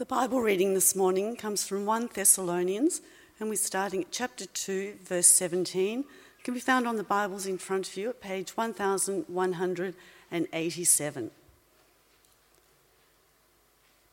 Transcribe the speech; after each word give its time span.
The 0.00 0.06
Bible 0.06 0.40
reading 0.40 0.72
this 0.72 0.96
morning 0.96 1.36
comes 1.36 1.66
from 1.66 1.84
1 1.84 2.08
Thessalonians, 2.14 3.02
and 3.38 3.50
we're 3.50 3.56
starting 3.56 4.00
at 4.00 4.10
chapter 4.10 4.46
2, 4.46 4.94
verse 5.04 5.26
17. 5.26 6.00
It 6.00 6.06
can 6.42 6.54
be 6.54 6.60
found 6.60 6.88
on 6.88 6.96
the 6.96 7.04
Bibles 7.04 7.44
in 7.44 7.58
front 7.58 7.86
of 7.86 7.94
you 7.98 8.08
at 8.08 8.22
page 8.22 8.56
1187. 8.56 11.30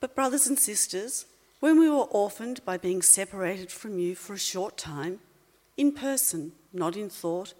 But, 0.01 0.13
brothers 0.13 0.47
and 0.47 0.59
sisters, 0.59 1.25
when 1.61 1.79
we 1.79 1.89
were 1.89 2.07
orphaned 2.11 2.65
by 2.65 2.75
being 2.75 3.01
separated 3.01 3.71
from 3.71 3.97
you 3.97 4.13
for 4.13 4.33
a 4.33 4.37
short 4.37 4.75
time, 4.75 5.21
in 5.77 5.93
person, 5.93 6.51
not 6.73 6.97
in 6.97 7.09
thought, 7.09 7.53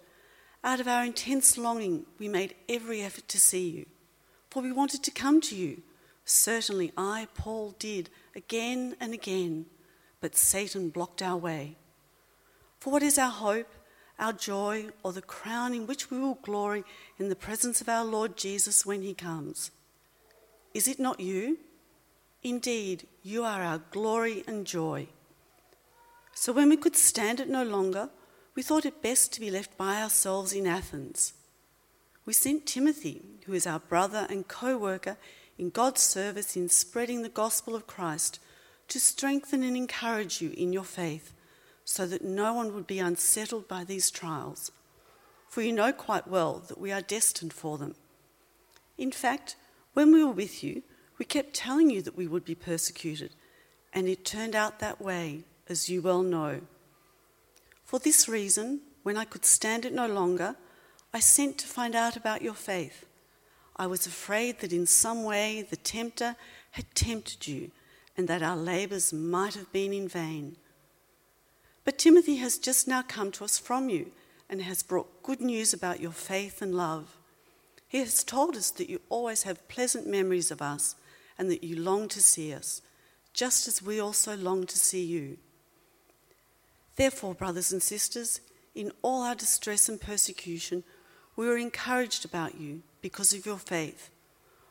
out 0.62 0.80
of 0.80 0.86
our 0.86 1.02
intense 1.02 1.56
longing, 1.56 2.04
we 2.18 2.28
made 2.28 2.56
every 2.68 3.00
effort 3.00 3.26
to 3.28 3.40
see 3.40 3.70
you, 3.70 3.86
for 4.50 4.62
we 4.62 4.70
wanted 4.70 5.02
to 5.04 5.10
come 5.10 5.40
to 5.40 5.56
you 5.56 5.82
Certainly, 6.30 6.92
I, 6.94 7.26
Paul, 7.32 7.74
did 7.78 8.10
again 8.36 8.94
and 9.00 9.14
again, 9.14 9.64
but 10.20 10.36
Satan 10.36 10.90
blocked 10.90 11.22
our 11.22 11.38
way. 11.38 11.76
For 12.78 12.92
what 12.92 13.02
is 13.02 13.16
our 13.16 13.30
hope, 13.30 13.72
our 14.18 14.34
joy, 14.34 14.88
or 15.02 15.14
the 15.14 15.22
crown 15.22 15.72
in 15.72 15.86
which 15.86 16.10
we 16.10 16.18
will 16.18 16.34
glory 16.42 16.84
in 17.18 17.30
the 17.30 17.34
presence 17.34 17.80
of 17.80 17.88
our 17.88 18.04
Lord 18.04 18.36
Jesus 18.36 18.84
when 18.84 19.00
he 19.00 19.14
comes? 19.14 19.70
Is 20.74 20.86
it 20.86 20.98
not 21.00 21.18
you? 21.18 21.60
Indeed, 22.42 23.06
you 23.22 23.42
are 23.42 23.62
our 23.62 23.78
glory 23.90 24.44
and 24.46 24.66
joy. 24.66 25.08
So 26.34 26.52
when 26.52 26.68
we 26.68 26.76
could 26.76 26.94
stand 26.94 27.40
it 27.40 27.48
no 27.48 27.64
longer, 27.64 28.10
we 28.54 28.62
thought 28.62 28.84
it 28.84 29.00
best 29.00 29.32
to 29.32 29.40
be 29.40 29.50
left 29.50 29.78
by 29.78 30.02
ourselves 30.02 30.52
in 30.52 30.66
Athens. 30.66 31.32
We 32.26 32.34
sent 32.34 32.66
Timothy, 32.66 33.22
who 33.46 33.54
is 33.54 33.66
our 33.66 33.78
brother 33.78 34.26
and 34.28 34.46
co 34.46 34.76
worker 34.76 35.16
in 35.58 35.70
God's 35.70 36.00
service 36.00 36.56
in 36.56 36.68
spreading 36.68 37.22
the 37.22 37.28
gospel 37.28 37.74
of 37.74 37.86
Christ 37.86 38.38
to 38.86 39.00
strengthen 39.00 39.62
and 39.62 39.76
encourage 39.76 40.40
you 40.40 40.54
in 40.56 40.72
your 40.72 40.84
faith 40.84 41.32
so 41.84 42.06
that 42.06 42.24
no 42.24 42.54
one 42.54 42.72
would 42.74 42.86
be 42.86 43.00
unsettled 43.00 43.66
by 43.66 43.82
these 43.82 44.10
trials. 44.10 44.70
For 45.48 45.62
you 45.62 45.72
know 45.72 45.92
quite 45.92 46.28
well 46.28 46.62
that 46.68 46.80
we 46.80 46.92
are 46.92 47.00
destined 47.00 47.52
for 47.52 47.76
them. 47.76 47.96
In 48.96 49.10
fact, 49.10 49.56
when 49.94 50.12
we 50.12 50.22
were 50.22 50.32
with 50.32 50.62
you, 50.62 50.82
we 51.18 51.24
kept 51.24 51.54
telling 51.54 51.90
you 51.90 52.02
that 52.02 52.16
we 52.16 52.28
would 52.28 52.44
be 52.44 52.54
persecuted, 52.54 53.32
and 53.92 54.06
it 54.06 54.24
turned 54.24 54.54
out 54.54 54.78
that 54.78 55.00
way, 55.00 55.44
as 55.68 55.88
you 55.88 56.00
well 56.00 56.22
know. 56.22 56.60
For 57.84 57.98
this 57.98 58.28
reason, 58.28 58.82
when 59.02 59.16
I 59.16 59.24
could 59.24 59.44
stand 59.44 59.84
it 59.84 59.92
no 59.92 60.06
longer, 60.06 60.54
I 61.12 61.20
sent 61.20 61.58
to 61.58 61.66
find 61.66 61.96
out 61.96 62.16
about 62.16 62.42
your 62.42 62.54
faith 62.54 63.06
I 63.78 63.86
was 63.86 64.06
afraid 64.06 64.58
that 64.60 64.72
in 64.72 64.86
some 64.86 65.22
way 65.24 65.62
the 65.62 65.76
tempter 65.76 66.36
had 66.72 66.94
tempted 66.94 67.46
you 67.46 67.70
and 68.16 68.26
that 68.28 68.42
our 68.42 68.56
labours 68.56 69.12
might 69.12 69.54
have 69.54 69.72
been 69.72 69.92
in 69.92 70.08
vain. 70.08 70.56
But 71.84 71.98
Timothy 71.98 72.36
has 72.36 72.58
just 72.58 72.88
now 72.88 73.02
come 73.02 73.30
to 73.32 73.44
us 73.44 73.58
from 73.58 73.88
you 73.88 74.10
and 74.50 74.62
has 74.62 74.82
brought 74.82 75.22
good 75.22 75.40
news 75.40 75.72
about 75.72 76.00
your 76.00 76.12
faith 76.12 76.60
and 76.60 76.74
love. 76.74 77.16
He 77.86 77.98
has 77.98 78.24
told 78.24 78.56
us 78.56 78.70
that 78.72 78.90
you 78.90 79.00
always 79.08 79.44
have 79.44 79.68
pleasant 79.68 80.06
memories 80.06 80.50
of 80.50 80.60
us 80.60 80.96
and 81.38 81.50
that 81.50 81.62
you 81.62 81.76
long 81.80 82.08
to 82.08 82.20
see 82.20 82.52
us, 82.52 82.82
just 83.32 83.68
as 83.68 83.80
we 83.80 84.00
also 84.00 84.36
long 84.36 84.66
to 84.66 84.76
see 84.76 85.04
you. 85.04 85.38
Therefore, 86.96 87.34
brothers 87.34 87.72
and 87.72 87.82
sisters, 87.82 88.40
in 88.74 88.90
all 89.02 89.22
our 89.22 89.36
distress 89.36 89.88
and 89.88 90.00
persecution, 90.00 90.82
we 91.38 91.46
were 91.46 91.56
encouraged 91.56 92.24
about 92.24 92.60
you 92.60 92.82
because 93.00 93.32
of 93.32 93.46
your 93.46 93.58
faith. 93.58 94.10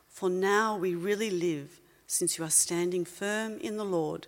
For 0.06 0.28
now 0.28 0.76
we 0.76 0.94
really 0.94 1.30
live 1.30 1.80
since 2.06 2.36
you 2.36 2.44
are 2.44 2.50
standing 2.50 3.06
firm 3.06 3.58
in 3.60 3.78
the 3.78 3.86
Lord. 3.86 4.26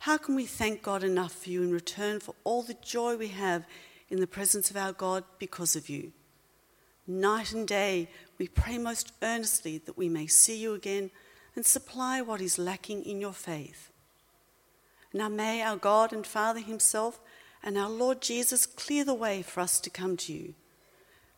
How 0.00 0.18
can 0.18 0.34
we 0.34 0.44
thank 0.44 0.82
God 0.82 1.02
enough 1.02 1.32
for 1.32 1.48
you 1.48 1.62
in 1.62 1.72
return 1.72 2.20
for 2.20 2.34
all 2.44 2.62
the 2.62 2.76
joy 2.82 3.16
we 3.16 3.28
have 3.28 3.64
in 4.10 4.20
the 4.20 4.26
presence 4.26 4.70
of 4.70 4.76
our 4.76 4.92
God 4.92 5.24
because 5.38 5.74
of 5.74 5.88
you? 5.88 6.12
Night 7.06 7.54
and 7.54 7.66
day 7.66 8.10
we 8.36 8.46
pray 8.46 8.76
most 8.76 9.12
earnestly 9.22 9.78
that 9.78 9.96
we 9.96 10.10
may 10.10 10.26
see 10.26 10.58
you 10.58 10.74
again 10.74 11.10
and 11.56 11.64
supply 11.64 12.20
what 12.20 12.42
is 12.42 12.58
lacking 12.58 13.02
in 13.02 13.18
your 13.18 13.32
faith. 13.32 13.90
Now 15.14 15.30
may 15.30 15.62
our 15.62 15.78
God 15.78 16.12
and 16.12 16.26
Father 16.26 16.60
Himself 16.60 17.18
and 17.62 17.78
our 17.78 17.88
Lord 17.88 18.20
Jesus 18.20 18.66
clear 18.66 19.06
the 19.06 19.14
way 19.14 19.40
for 19.40 19.60
us 19.60 19.80
to 19.80 19.88
come 19.88 20.18
to 20.18 20.34
you. 20.34 20.52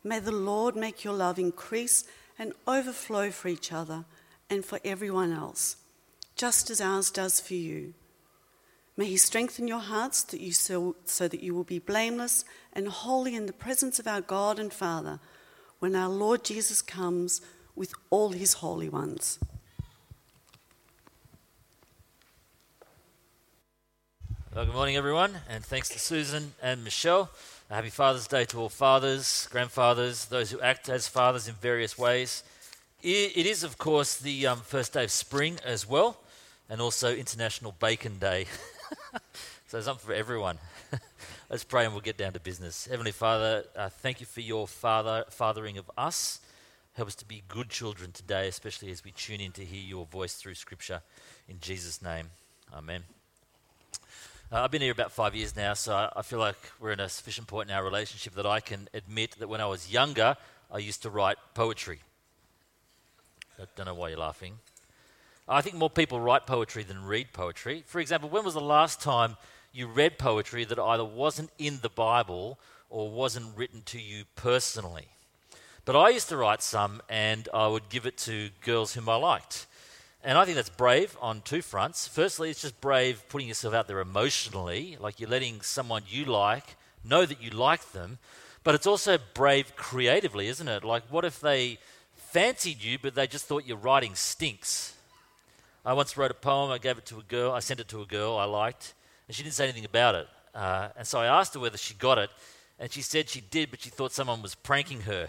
May 0.02 0.18
the 0.18 0.32
Lord 0.32 0.76
make 0.76 1.04
your 1.04 1.14
love 1.14 1.38
increase 1.38 2.04
and 2.38 2.52
overflow 2.66 3.30
for 3.30 3.48
each 3.48 3.72
other 3.72 4.04
and 4.48 4.64
for 4.64 4.80
everyone 4.84 5.32
else, 5.32 5.76
just 6.36 6.70
as 6.70 6.80
ours 6.80 7.10
does 7.10 7.40
for 7.40 7.54
you. 7.54 7.94
May 8.96 9.06
He 9.06 9.16
strengthen 9.16 9.68
your 9.68 9.80
hearts 9.80 10.22
that 10.24 10.40
you 10.40 10.52
so, 10.52 10.96
so 11.04 11.28
that 11.28 11.42
you 11.42 11.54
will 11.54 11.64
be 11.64 11.78
blameless 11.78 12.44
and 12.72 12.88
holy 12.88 13.34
in 13.34 13.46
the 13.46 13.52
presence 13.52 13.98
of 13.98 14.06
our 14.06 14.20
God 14.20 14.58
and 14.58 14.72
Father 14.72 15.20
when 15.78 15.94
our 15.94 16.08
Lord 16.08 16.44
Jesus 16.44 16.82
comes 16.82 17.40
with 17.74 17.94
all 18.10 18.30
His 18.30 18.54
holy 18.54 18.88
ones. 18.88 19.38
Well, 24.52 24.64
good 24.64 24.74
morning, 24.74 24.96
everyone, 24.96 25.36
and 25.48 25.64
thanks 25.64 25.88
to 25.90 26.00
Susan 26.00 26.54
and 26.60 26.82
Michelle. 26.82 27.30
Happy 27.70 27.88
Father's 27.88 28.26
Day 28.26 28.44
to 28.46 28.58
all 28.58 28.68
fathers, 28.68 29.46
grandfathers, 29.52 30.24
those 30.24 30.50
who 30.50 30.60
act 30.60 30.88
as 30.88 31.06
fathers 31.06 31.46
in 31.46 31.54
various 31.54 31.96
ways. 31.96 32.42
It 33.00 33.46
is, 33.46 33.62
of 33.62 33.78
course, 33.78 34.16
the 34.16 34.48
um, 34.48 34.58
first 34.58 34.92
day 34.92 35.04
of 35.04 35.12
spring 35.12 35.60
as 35.64 35.88
well, 35.88 36.18
and 36.68 36.80
also 36.80 37.14
International 37.14 37.76
Bacon 37.78 38.18
Day. 38.18 38.46
so 39.12 39.20
there's 39.70 39.84
something 39.84 40.04
for 40.04 40.14
everyone. 40.14 40.58
Let's 41.48 41.62
pray 41.62 41.84
and 41.84 41.94
we'll 41.94 42.02
get 42.02 42.16
down 42.18 42.32
to 42.32 42.40
business. 42.40 42.88
Heavenly 42.90 43.12
Father, 43.12 43.66
uh, 43.76 43.88
thank 43.88 44.18
you 44.18 44.26
for 44.26 44.40
your 44.40 44.66
father, 44.66 45.26
fathering 45.30 45.78
of 45.78 45.88
us. 45.96 46.40
Help 46.94 47.06
us 47.06 47.14
to 47.14 47.24
be 47.24 47.44
good 47.46 47.68
children 47.68 48.10
today, 48.10 48.48
especially 48.48 48.90
as 48.90 49.04
we 49.04 49.12
tune 49.12 49.40
in 49.40 49.52
to 49.52 49.64
hear 49.64 49.80
your 49.80 50.06
voice 50.06 50.34
through 50.34 50.54
Scripture. 50.54 51.02
In 51.48 51.60
Jesus' 51.60 52.02
name, 52.02 52.30
Amen. 52.74 53.04
Uh, 54.52 54.64
I've 54.64 54.72
been 54.72 54.82
here 54.82 54.90
about 54.90 55.12
five 55.12 55.36
years 55.36 55.54
now, 55.54 55.74
so 55.74 55.94
I, 55.94 56.10
I 56.16 56.22
feel 56.22 56.40
like 56.40 56.56
we're 56.80 56.90
in 56.90 56.98
a 56.98 57.08
sufficient 57.08 57.46
point 57.46 57.70
in 57.70 57.76
our 57.76 57.84
relationship 57.84 58.34
that 58.34 58.46
I 58.46 58.58
can 58.58 58.88
admit 58.92 59.36
that 59.38 59.48
when 59.48 59.60
I 59.60 59.66
was 59.66 59.92
younger, 59.92 60.36
I 60.72 60.78
used 60.78 61.02
to 61.02 61.10
write 61.10 61.36
poetry. 61.54 62.00
I 63.60 63.66
don't 63.76 63.86
know 63.86 63.94
why 63.94 64.08
you're 64.08 64.18
laughing. 64.18 64.54
I 65.48 65.60
think 65.60 65.76
more 65.76 65.88
people 65.88 66.18
write 66.18 66.48
poetry 66.48 66.82
than 66.82 67.04
read 67.04 67.32
poetry. 67.32 67.84
For 67.86 68.00
example, 68.00 68.28
when 68.28 68.44
was 68.44 68.54
the 68.54 68.60
last 68.60 69.00
time 69.00 69.36
you 69.72 69.86
read 69.86 70.18
poetry 70.18 70.64
that 70.64 70.80
either 70.80 71.04
wasn't 71.04 71.50
in 71.56 71.78
the 71.80 71.88
Bible 71.88 72.58
or 72.88 73.08
wasn't 73.08 73.56
written 73.56 73.82
to 73.86 74.00
you 74.00 74.24
personally? 74.34 75.10
But 75.84 75.94
I 75.94 76.08
used 76.08 76.28
to 76.30 76.36
write 76.36 76.62
some 76.62 77.02
and 77.08 77.48
I 77.54 77.68
would 77.68 77.88
give 77.88 78.04
it 78.04 78.18
to 78.18 78.50
girls 78.64 78.94
whom 78.94 79.08
I 79.08 79.14
liked. 79.14 79.66
And 80.22 80.36
I 80.36 80.44
think 80.44 80.56
that's 80.56 80.68
brave 80.68 81.16
on 81.20 81.40
two 81.40 81.62
fronts. 81.62 82.06
Firstly, 82.06 82.50
it's 82.50 82.60
just 82.60 82.80
brave 82.80 83.24
putting 83.28 83.48
yourself 83.48 83.72
out 83.72 83.88
there 83.88 84.00
emotionally, 84.00 84.98
like 85.00 85.18
you're 85.18 85.30
letting 85.30 85.62
someone 85.62 86.02
you 86.06 86.26
like 86.26 86.76
know 87.02 87.24
that 87.24 87.42
you 87.42 87.50
like 87.50 87.92
them. 87.92 88.18
But 88.62 88.74
it's 88.74 88.86
also 88.86 89.18
brave 89.32 89.74
creatively, 89.76 90.48
isn't 90.48 90.68
it? 90.68 90.84
Like, 90.84 91.04
what 91.10 91.24
if 91.24 91.40
they 91.40 91.78
fancied 92.14 92.82
you, 92.82 92.98
but 93.00 93.14
they 93.14 93.26
just 93.26 93.46
thought 93.46 93.66
your 93.66 93.78
writing 93.78 94.14
stinks? 94.14 94.94
I 95.84 95.94
once 95.94 96.16
wrote 96.18 96.30
a 96.30 96.34
poem, 96.34 96.70
I 96.70 96.76
gave 96.76 96.98
it 96.98 97.06
to 97.06 97.18
a 97.18 97.22
girl, 97.22 97.52
I 97.52 97.60
sent 97.60 97.80
it 97.80 97.88
to 97.88 98.02
a 98.02 98.06
girl 98.06 98.36
I 98.36 98.44
liked, 98.44 98.92
and 99.26 99.34
she 99.34 99.42
didn't 99.42 99.54
say 99.54 99.64
anything 99.64 99.86
about 99.86 100.14
it. 100.14 100.28
Uh, 100.54 100.88
and 100.98 101.06
so 101.06 101.18
I 101.18 101.26
asked 101.26 101.54
her 101.54 101.60
whether 101.60 101.78
she 101.78 101.94
got 101.94 102.18
it, 102.18 102.28
and 102.78 102.92
she 102.92 103.00
said 103.00 103.30
she 103.30 103.40
did, 103.40 103.70
but 103.70 103.80
she 103.80 103.88
thought 103.88 104.12
someone 104.12 104.42
was 104.42 104.54
pranking 104.54 105.00
her. 105.02 105.28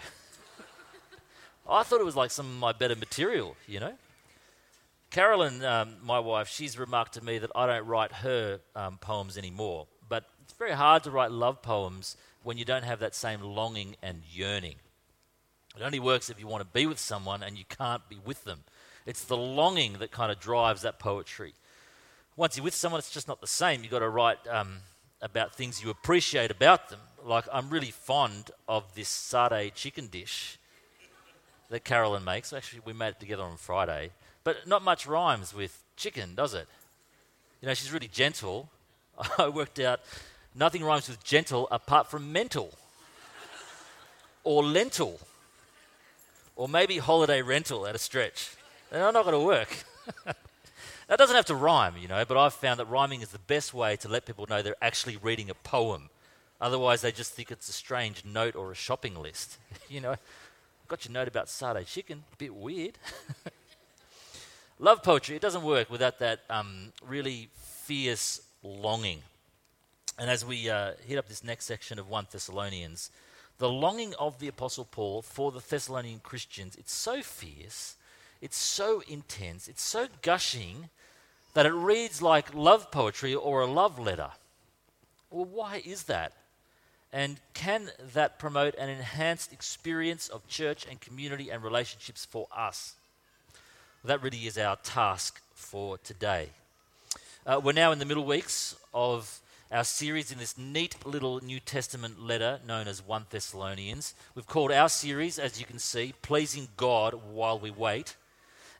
I 1.68 1.82
thought 1.84 2.00
it 2.00 2.04
was 2.04 2.16
like 2.16 2.30
some 2.30 2.44
of 2.44 2.56
my 2.56 2.72
better 2.72 2.96
material, 2.96 3.56
you 3.66 3.80
know? 3.80 3.94
Carolyn, 5.12 5.62
um, 5.62 5.96
my 6.02 6.18
wife, 6.18 6.48
she's 6.48 6.78
remarked 6.78 7.12
to 7.14 7.22
me 7.22 7.36
that 7.36 7.50
I 7.54 7.66
don't 7.66 7.86
write 7.86 8.12
her 8.12 8.60
um, 8.74 8.96
poems 8.96 9.36
anymore. 9.36 9.86
But 10.08 10.24
it's 10.42 10.54
very 10.54 10.72
hard 10.72 11.04
to 11.04 11.10
write 11.10 11.30
love 11.30 11.60
poems 11.60 12.16
when 12.42 12.56
you 12.56 12.64
don't 12.64 12.84
have 12.84 13.00
that 13.00 13.14
same 13.14 13.42
longing 13.42 13.96
and 14.02 14.22
yearning. 14.32 14.76
It 15.76 15.82
only 15.82 16.00
works 16.00 16.30
if 16.30 16.40
you 16.40 16.46
want 16.46 16.62
to 16.62 16.68
be 16.72 16.86
with 16.86 16.98
someone 16.98 17.42
and 17.42 17.58
you 17.58 17.64
can't 17.68 18.08
be 18.08 18.20
with 18.24 18.44
them. 18.44 18.60
It's 19.04 19.22
the 19.24 19.36
longing 19.36 19.98
that 19.98 20.12
kind 20.12 20.32
of 20.32 20.40
drives 20.40 20.80
that 20.80 20.98
poetry. 20.98 21.52
Once 22.34 22.56
you're 22.56 22.64
with 22.64 22.74
someone, 22.74 22.98
it's 22.98 23.10
just 23.10 23.28
not 23.28 23.42
the 23.42 23.46
same. 23.46 23.82
You've 23.82 23.92
got 23.92 23.98
to 23.98 24.08
write 24.08 24.38
um, 24.48 24.78
about 25.20 25.54
things 25.54 25.84
you 25.84 25.90
appreciate 25.90 26.50
about 26.50 26.88
them. 26.88 27.00
Like, 27.22 27.44
I'm 27.52 27.68
really 27.68 27.90
fond 27.90 28.50
of 28.66 28.94
this 28.94 29.10
satay 29.10 29.74
chicken 29.74 30.06
dish 30.06 30.58
that 31.68 31.84
Carolyn 31.84 32.24
makes. 32.24 32.54
Actually, 32.54 32.80
we 32.86 32.94
made 32.94 33.08
it 33.08 33.20
together 33.20 33.42
on 33.42 33.58
Friday. 33.58 34.12
But 34.44 34.66
not 34.66 34.82
much 34.82 35.06
rhymes 35.06 35.54
with 35.54 35.82
chicken, 35.96 36.34
does 36.34 36.54
it? 36.54 36.66
You 37.60 37.68
know, 37.68 37.74
she's 37.74 37.92
really 37.92 38.08
gentle. 38.08 38.68
I 39.38 39.48
worked 39.48 39.78
out 39.78 40.00
nothing 40.54 40.82
rhymes 40.84 41.08
with 41.08 41.22
gentle 41.22 41.68
apart 41.70 42.08
from 42.08 42.32
mental 42.32 42.72
or 44.44 44.62
lentil 44.64 45.18
or 46.56 46.68
maybe 46.68 46.98
holiday 46.98 47.40
rental 47.42 47.86
at 47.86 47.94
a 47.94 47.98
stretch. 47.98 48.56
They're 48.90 49.12
not 49.12 49.24
going 49.24 49.38
to 49.38 49.44
work. 49.44 49.84
That 51.12 51.18
doesn't 51.18 51.36
have 51.36 51.44
to 51.46 51.54
rhyme, 51.54 51.98
you 51.98 52.08
know, 52.08 52.24
but 52.24 52.38
I've 52.38 52.54
found 52.54 52.80
that 52.80 52.86
rhyming 52.86 53.20
is 53.20 53.28
the 53.28 53.38
best 53.38 53.74
way 53.74 53.96
to 53.96 54.08
let 54.08 54.24
people 54.24 54.46
know 54.48 54.62
they're 54.62 54.74
actually 54.80 55.18
reading 55.18 55.50
a 55.50 55.54
poem. 55.54 56.08
Otherwise, 56.58 57.02
they 57.02 57.12
just 57.12 57.34
think 57.34 57.50
it's 57.50 57.68
a 57.68 57.72
strange 57.72 58.24
note 58.24 58.56
or 58.56 58.72
a 58.72 58.74
shopping 58.74 59.20
list. 59.20 59.58
you 59.90 60.00
know, 60.00 60.14
got 60.88 61.04
your 61.04 61.12
note 61.12 61.28
about 61.28 61.48
satay 61.48 61.84
chicken, 61.86 62.24
a 62.32 62.36
bit 62.36 62.54
weird. 62.54 62.96
Love 64.82 65.00
poetry, 65.00 65.36
it 65.36 65.42
doesn't 65.42 65.62
work 65.62 65.88
without 65.88 66.18
that 66.18 66.40
um, 66.50 66.92
really 67.06 67.48
fierce 67.54 68.42
longing. 68.64 69.22
And 70.18 70.28
as 70.28 70.44
we 70.44 70.68
uh, 70.68 70.94
hit 71.06 71.18
up 71.18 71.28
this 71.28 71.44
next 71.44 71.66
section 71.66 72.00
of 72.00 72.10
1 72.10 72.26
Thessalonians, 72.32 73.12
the 73.58 73.68
longing 73.68 74.12
of 74.18 74.40
the 74.40 74.48
Apostle 74.48 74.84
Paul 74.84 75.22
for 75.22 75.52
the 75.52 75.60
Thessalonian 75.60 76.18
Christians, 76.24 76.74
it's 76.74 76.92
so 76.92 77.22
fierce, 77.22 77.94
it's 78.40 78.56
so 78.56 79.04
intense, 79.06 79.68
it's 79.68 79.84
so 79.84 80.08
gushing 80.20 80.88
that 81.54 81.64
it 81.64 81.72
reads 81.72 82.20
like 82.20 82.52
love 82.52 82.90
poetry 82.90 83.36
or 83.36 83.60
a 83.60 83.66
love 83.66 84.00
letter. 84.00 84.30
Well, 85.30 85.44
why 85.44 85.80
is 85.84 86.02
that? 86.04 86.32
And 87.12 87.38
can 87.54 87.92
that 88.14 88.40
promote 88.40 88.74
an 88.74 88.88
enhanced 88.88 89.52
experience 89.52 90.28
of 90.28 90.48
church 90.48 90.84
and 90.90 91.00
community 91.00 91.50
and 91.50 91.62
relationships 91.62 92.24
for 92.24 92.48
us? 92.52 92.96
That 94.04 94.20
really 94.20 94.48
is 94.48 94.58
our 94.58 94.74
task 94.82 95.40
for 95.54 95.96
today. 95.96 96.48
Uh, 97.46 97.60
we're 97.62 97.70
now 97.70 97.92
in 97.92 98.00
the 98.00 98.04
middle 98.04 98.24
weeks 98.24 98.74
of 98.92 99.38
our 99.70 99.84
series 99.84 100.32
in 100.32 100.38
this 100.38 100.58
neat 100.58 100.96
little 101.06 101.38
New 101.38 101.60
Testament 101.60 102.20
letter 102.20 102.58
known 102.66 102.88
as 102.88 103.00
1 103.00 103.26
Thessalonians. 103.30 104.14
We've 104.34 104.44
called 104.44 104.72
our 104.72 104.88
series, 104.88 105.38
as 105.38 105.60
you 105.60 105.66
can 105.66 105.78
see, 105.78 106.14
Pleasing 106.20 106.66
God 106.76 107.14
While 107.30 107.60
We 107.60 107.70
Wait. 107.70 108.16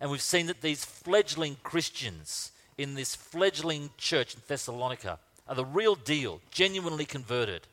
And 0.01 0.11
we've 0.11 0.21
seen 0.21 0.47
that 0.47 0.61
these 0.61 0.85
fledgling 0.85 1.57
Christians 1.63 2.51
in 2.77 2.95
this 2.95 3.15
fledgling 3.15 3.91
church 3.97 4.35
in 4.35 4.41
Thessalonica 4.49 5.21
are 5.47 5.55
the 5.55 5.65
real 5.65 5.95
deal, 5.95 6.41
genuinely 6.51 7.05
converted. 7.05 7.69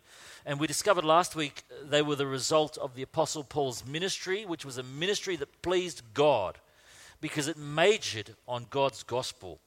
And 0.45 0.59
we 0.59 0.67
discovered 0.67 1.03
last 1.03 1.35
week 1.35 1.63
they 1.83 2.03
were 2.03 2.15
the 2.15 2.27
result 2.27 2.77
of 2.77 2.93
the 2.93 3.01
Apostle 3.01 3.43
Paul's 3.43 3.83
ministry, 3.87 4.45
which 4.45 4.65
was 4.65 4.77
a 4.77 4.83
ministry 4.83 5.35
that 5.37 5.63
pleased 5.63 6.03
God 6.13 6.59
because 7.21 7.47
it 7.47 7.57
majored 7.57 8.35
on 8.47 8.65
God's 8.69 9.03
gospel 9.03 9.59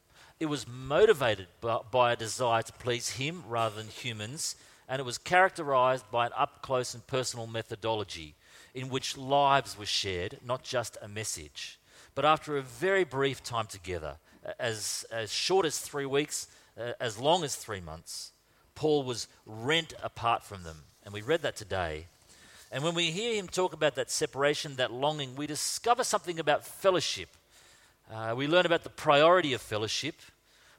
it 0.42 0.46
was 0.46 0.66
motivated 0.66 1.46
by 1.60 2.12
a 2.12 2.16
desire 2.16 2.62
to 2.62 2.72
please 2.72 3.10
him 3.10 3.44
rather 3.46 3.76
than 3.76 3.86
humans, 3.86 4.56
and 4.88 4.98
it 4.98 5.04
was 5.04 5.16
characterized 5.16 6.10
by 6.10 6.26
an 6.26 6.32
up 6.36 6.62
close 6.62 6.94
and 6.94 7.06
personal 7.06 7.46
methodology 7.46 8.34
in 8.74 8.88
which 8.88 9.16
lives 9.16 9.78
were 9.78 9.86
shared, 9.86 10.38
not 10.44 10.64
just 10.64 10.98
a 11.00 11.06
message. 11.06 11.78
But 12.16 12.24
after 12.24 12.56
a 12.56 12.62
very 12.62 13.04
brief 13.04 13.44
time 13.44 13.66
together, 13.66 14.16
as, 14.58 15.06
as 15.12 15.32
short 15.32 15.64
as 15.64 15.78
three 15.78 16.06
weeks, 16.06 16.48
uh, 16.76 16.94
as 16.98 17.20
long 17.20 17.44
as 17.44 17.54
three 17.54 17.80
months, 17.80 18.32
Paul 18.74 19.04
was 19.04 19.28
rent 19.46 19.94
apart 20.02 20.42
from 20.42 20.64
them. 20.64 20.78
And 21.04 21.14
we 21.14 21.22
read 21.22 21.42
that 21.42 21.54
today. 21.54 22.06
And 22.72 22.82
when 22.82 22.96
we 22.96 23.12
hear 23.12 23.36
him 23.36 23.46
talk 23.46 23.74
about 23.74 23.94
that 23.94 24.10
separation, 24.10 24.74
that 24.74 24.92
longing, 24.92 25.36
we 25.36 25.46
discover 25.46 26.02
something 26.02 26.40
about 26.40 26.66
fellowship. 26.66 27.28
Uh, 28.10 28.34
we 28.36 28.46
learn 28.46 28.66
about 28.66 28.82
the 28.84 28.90
priority 28.90 29.52
of 29.52 29.60
fellowship, 29.60 30.16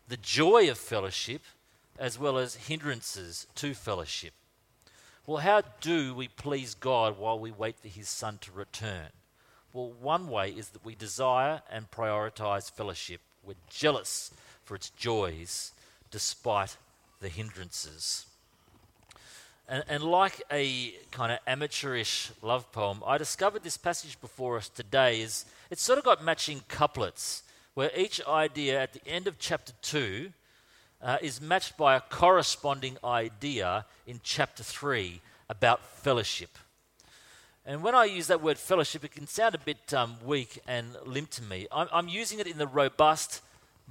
the 0.08 0.18
joy 0.18 0.70
of 0.70 0.78
fellowship, 0.78 1.42
as 1.98 2.20
well 2.20 2.38
as 2.38 2.56
hindrances 2.56 3.48
to 3.56 3.74
fellowship. 3.74 4.34
Well, 5.26 5.38
how 5.38 5.62
do 5.80 6.14
we 6.14 6.28
please 6.28 6.76
God 6.76 7.18
while 7.18 7.40
we 7.40 7.52
wait 7.52 7.80
for 7.80 7.88
His 7.88 8.10
Son 8.10 8.40
to 8.42 8.52
return? 8.52 9.08
Well, 9.72 9.92
one 10.02 10.28
way 10.28 10.52
is 10.52 10.70
that 10.70 10.86
we 10.86 10.96
desire 10.96 11.62
and 11.72 11.90
prioritize 11.90 12.70
fellowship. 12.70 13.22
We're 13.44 13.56
jealous 13.70 14.32
for 14.64 14.76
its 14.76 14.90
joys 14.92 15.72
despite 16.12 16.78
the 17.22 17.30
hindrances. 17.30 18.28
And, 19.68 19.84
and, 19.88 20.04
like 20.04 20.44
a 20.52 20.94
kind 21.12 21.32
of 21.32 21.40
amateurish 21.48 22.32
love 22.42 22.70
poem, 22.74 23.02
I 23.06 23.18
discovered 23.18 23.64
this 23.64 23.78
passage 23.78 24.20
before 24.20 24.58
us 24.58 24.68
today 24.68 25.22
is 25.22 25.46
it's 25.74 25.82
sort 25.82 25.98
of 25.98 26.06
got 26.06 26.24
matching 26.24 26.62
couplets 26.68 27.42
where 27.74 27.90
each 27.98 28.22
idea 28.28 28.80
at 28.80 28.94
the 28.94 29.08
end 29.08 29.26
of 29.26 29.40
chapter 29.40 29.74
2 29.82 30.32
uh, 31.02 31.18
is 31.20 31.42
matched 31.42 31.76
by 31.78 31.96
a 31.96 32.00
corresponding 32.00 32.96
idea 33.04 33.84
in 34.06 34.20
chapter 34.22 34.62
3 34.62 35.20
about 35.50 35.84
fellowship. 35.84 36.60
And 37.66 37.82
when 37.82 37.96
I 37.96 38.06
use 38.06 38.28
that 38.28 38.40
word 38.40 38.60
fellowship, 38.60 39.04
it 39.04 39.14
can 39.14 39.26
sound 39.26 39.56
a 39.56 39.58
bit 39.58 39.92
um, 39.96 40.18
weak 40.24 40.60
and 40.68 40.96
limp 41.08 41.32
to 41.32 41.42
me. 41.42 41.66
I'm, 41.72 41.88
I'm 41.92 42.08
using 42.08 42.38
it 42.38 42.46
in 42.46 42.60
the 42.60 42.68
robust, 42.68 43.42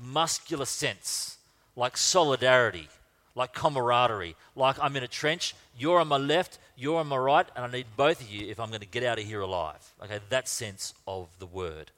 muscular 0.01 0.67
sense, 0.67 1.39
like 1.75 1.97
solidarity, 1.97 2.89
like 3.35 3.55
camaraderie, 3.55 4.37
like 4.55 4.77
I'm 4.81 4.95
in 4.95 5.03
a 5.03 5.09
trench, 5.09 5.57
you're 5.77 5.99
on 5.99 6.07
my 6.07 6.17
left, 6.17 6.61
you're 6.83 6.99
on 6.99 7.07
my 7.07 7.17
right, 7.17 7.47
and 7.55 7.65
I 7.65 7.71
need 7.71 7.87
both 7.97 8.21
of 8.21 8.29
you 8.29 8.49
if 8.49 8.59
I'm 8.59 8.69
going 8.69 8.81
to 8.81 8.87
get 8.87 9.05
out 9.05 9.21
of 9.21 9.25
here 9.25 9.41
alive. 9.41 9.93
Okay, 10.03 10.19
that 10.31 10.49
sense 10.49 10.95
of 11.07 11.29
the 11.39 11.47
word. 11.47 11.93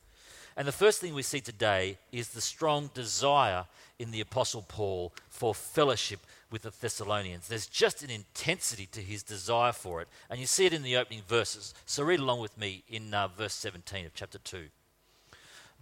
And 0.58 0.68
the 0.68 0.72
first 0.72 1.00
thing 1.00 1.14
we 1.14 1.22
see 1.22 1.40
today 1.40 1.96
is 2.12 2.28
the 2.28 2.42
strong 2.42 2.90
desire 2.92 3.64
in 3.98 4.10
the 4.10 4.20
Apostle 4.20 4.62
Paul 4.68 5.14
for 5.30 5.54
fellowship 5.54 6.20
with 6.50 6.62
the 6.62 6.72
Thessalonians. 6.78 7.48
There's 7.48 7.66
just 7.66 8.02
an 8.02 8.10
intensity 8.10 8.86
to 8.92 9.00
his 9.00 9.22
desire 9.22 9.72
for 9.72 10.02
it. 10.02 10.08
And 10.28 10.38
you 10.38 10.46
see 10.46 10.66
it 10.66 10.74
in 10.74 10.82
the 10.82 10.96
opening 10.96 11.22
verses. 11.26 11.72
So 11.86 12.04
read 12.04 12.20
along 12.20 12.40
with 12.40 12.56
me 12.58 12.84
in 12.86 13.12
uh, 13.14 13.28
verse 13.28 13.54
17 13.54 14.04
of 14.04 14.14
chapter 14.14 14.38
2. 14.38 14.66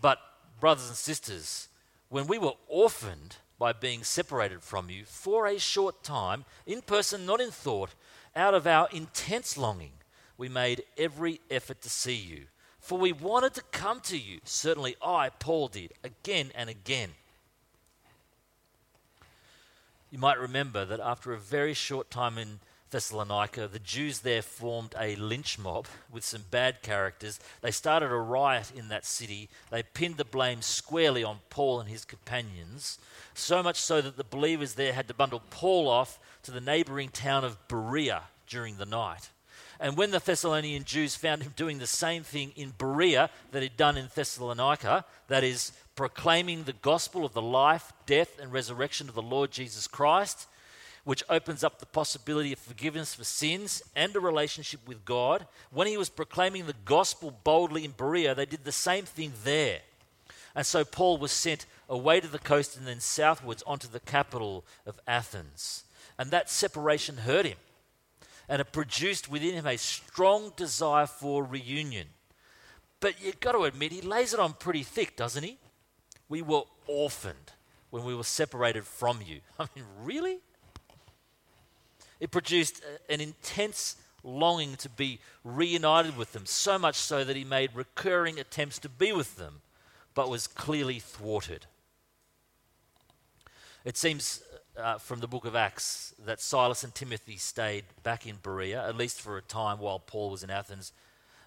But, 0.00 0.18
brothers 0.60 0.86
and 0.86 0.96
sisters, 0.96 1.68
when 2.08 2.28
we 2.28 2.38
were 2.38 2.54
orphaned 2.68 3.36
by 3.58 3.72
being 3.72 4.04
separated 4.04 4.62
from 4.62 4.88
you 4.90 5.04
for 5.04 5.46
a 5.46 5.58
short 5.58 6.02
time, 6.02 6.44
in 6.66 6.82
person, 6.82 7.26
not 7.26 7.40
in 7.40 7.50
thought, 7.50 7.90
out 8.34 8.54
of 8.54 8.66
our 8.66 8.88
intense 8.92 9.56
longing, 9.56 9.92
we 10.36 10.48
made 10.48 10.82
every 10.96 11.40
effort 11.50 11.82
to 11.82 11.90
see 11.90 12.14
you 12.14 12.46
for 12.82 12.98
we 12.98 13.12
wanted 13.12 13.54
to 13.54 13.62
come 13.70 14.00
to 14.00 14.18
you. 14.18 14.40
Certainly 14.44 14.96
I, 15.00 15.30
Paul, 15.30 15.68
did 15.68 15.92
again 16.02 16.50
and 16.54 16.68
again. 16.68 17.10
You 20.10 20.18
might 20.18 20.38
remember 20.38 20.84
that 20.84 21.00
after 21.00 21.32
a 21.32 21.38
very 21.38 21.74
short 21.74 22.10
time 22.10 22.36
in 22.36 22.58
Thessalonica, 22.90 23.68
the 23.68 23.78
Jews 23.78 24.18
there 24.18 24.42
formed 24.42 24.94
a 24.98 25.14
lynch 25.14 25.58
mob 25.60 25.86
with 26.10 26.24
some 26.24 26.42
bad 26.50 26.82
characters. 26.82 27.38
They 27.62 27.70
started 27.70 28.10
a 28.10 28.16
riot 28.16 28.72
in 28.76 28.88
that 28.88 29.06
city. 29.06 29.48
They 29.70 29.84
pinned 29.84 30.16
the 30.16 30.24
blame 30.24 30.60
squarely 30.60 31.22
on 31.22 31.38
Paul 31.50 31.80
and 31.80 31.88
his 31.88 32.04
companions, 32.04 32.98
so 33.32 33.62
much 33.62 33.80
so 33.80 34.02
that 34.02 34.16
the 34.16 34.24
believers 34.24 34.74
there 34.74 34.92
had 34.92 35.08
to 35.08 35.14
bundle 35.14 35.42
Paul 35.50 35.88
off 35.88 36.18
to 36.42 36.50
the 36.50 36.60
neighboring 36.60 37.10
town 37.10 37.44
of 37.44 37.68
Berea 37.68 38.24
during 38.52 38.76
the 38.76 38.86
night. 38.86 39.30
And 39.80 39.96
when 39.96 40.10
the 40.10 40.20
Thessalonian 40.20 40.84
Jews 40.84 41.16
found 41.16 41.42
him 41.42 41.54
doing 41.56 41.78
the 41.78 41.86
same 41.86 42.22
thing 42.22 42.52
in 42.54 42.74
Berea 42.76 43.30
that 43.50 43.62
he'd 43.62 43.78
done 43.78 43.96
in 43.96 44.10
Thessalonica, 44.14 45.06
that 45.28 45.42
is, 45.42 45.72
proclaiming 45.96 46.64
the 46.64 46.72
gospel 46.72 47.24
of 47.24 47.32
the 47.32 47.42
life, 47.42 47.92
death, 48.06 48.38
and 48.40 48.52
resurrection 48.52 49.08
of 49.08 49.14
the 49.14 49.22
Lord 49.22 49.50
Jesus 49.50 49.86
Christ, 49.86 50.46
which 51.04 51.24
opens 51.28 51.64
up 51.64 51.78
the 51.78 51.86
possibility 51.86 52.52
of 52.52 52.58
forgiveness 52.58 53.14
for 53.14 53.24
sins 53.24 53.82
and 53.96 54.14
a 54.14 54.20
relationship 54.20 54.80
with 54.86 55.04
God, 55.04 55.46
when 55.70 55.86
he 55.86 55.96
was 55.96 56.08
proclaiming 56.08 56.66
the 56.66 56.74
gospel 56.84 57.36
boldly 57.42 57.84
in 57.84 57.90
Berea, 57.90 58.34
they 58.34 58.46
did 58.46 58.64
the 58.64 58.72
same 58.72 59.04
thing 59.04 59.32
there. 59.44 59.80
And 60.54 60.64
so 60.64 60.84
Paul 60.84 61.18
was 61.18 61.32
sent 61.32 61.66
away 61.88 62.20
to 62.20 62.28
the 62.28 62.38
coast 62.38 62.76
and 62.76 62.86
then 62.86 63.00
southwards 63.00 63.62
onto 63.66 63.88
the 63.88 64.00
capital 64.00 64.64
of 64.86 65.00
Athens. 65.06 65.84
And 66.18 66.30
that 66.30 66.50
separation 66.50 67.16
hurt 67.18 67.46
him 67.46 67.56
and 68.52 68.60
it 68.60 68.70
produced 68.70 69.30
within 69.30 69.54
him 69.54 69.66
a 69.66 69.78
strong 69.78 70.52
desire 70.56 71.06
for 71.06 71.42
reunion. 71.42 72.06
But 73.00 73.14
you've 73.24 73.40
got 73.40 73.52
to 73.52 73.64
admit, 73.64 73.92
he 73.92 74.02
lays 74.02 74.34
it 74.34 74.40
on 74.40 74.52
pretty 74.52 74.82
thick, 74.82 75.16
doesn't 75.16 75.42
he? 75.42 75.56
We 76.28 76.42
were 76.42 76.64
orphaned 76.86 77.52
when 77.88 78.04
we 78.04 78.14
were 78.14 78.24
separated 78.24 78.84
from 78.84 79.20
you. 79.24 79.40
I 79.58 79.68
mean, 79.74 79.86
really? 80.02 80.40
It 82.20 82.30
produced 82.30 82.82
uh, 82.84 82.98
an 83.10 83.22
intense 83.22 83.96
longing 84.22 84.76
to 84.76 84.90
be 84.90 85.18
reunited 85.44 86.18
with 86.18 86.34
them, 86.34 86.44
so 86.44 86.78
much 86.78 86.96
so 86.96 87.24
that 87.24 87.36
he 87.36 87.44
made 87.44 87.70
recurring 87.74 88.38
attempts 88.38 88.78
to 88.80 88.90
be 88.90 89.12
with 89.12 89.38
them, 89.38 89.62
but 90.12 90.28
was 90.28 90.46
clearly 90.46 90.98
thwarted. 90.98 91.64
It 93.86 93.96
seems 93.96 94.42
uh, 94.76 94.98
from 94.98 95.20
the 95.20 95.26
book 95.26 95.44
of 95.44 95.54
Acts 95.54 96.14
that 96.24 96.40
Silas 96.40 96.84
and 96.84 96.94
Timothy 96.94 97.36
stayed 97.36 97.84
back 98.02 98.26
in 98.26 98.36
Berea, 98.42 98.86
at 98.86 98.96
least 98.96 99.20
for 99.20 99.36
a 99.36 99.42
time 99.42 99.78
while 99.78 99.98
Paul 99.98 100.30
was 100.30 100.42
in 100.42 100.50
Athens. 100.50 100.92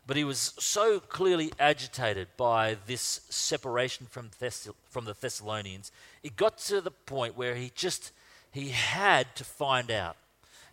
But 0.08 0.18
he 0.18 0.24
was 0.24 0.54
so 0.60 1.00
clearly 1.00 1.52
agitated 1.60 2.28
by 2.38 2.78
this 2.86 3.22
separation 3.30 4.06
from, 4.06 4.30
Thess- 4.30 4.70
from 4.90 5.06
the 5.06 5.16
Thessalonians, 5.20 5.92
it 6.22 6.36
got 6.36 6.60
to 6.60 6.80
the 6.82 6.92
point 6.92 7.36
where 7.36 7.56
he 7.56 7.72
just 7.74 8.12
he 8.52 8.70
had 8.70 9.36
to 9.36 9.44
find 9.44 9.92
out 9.92 10.16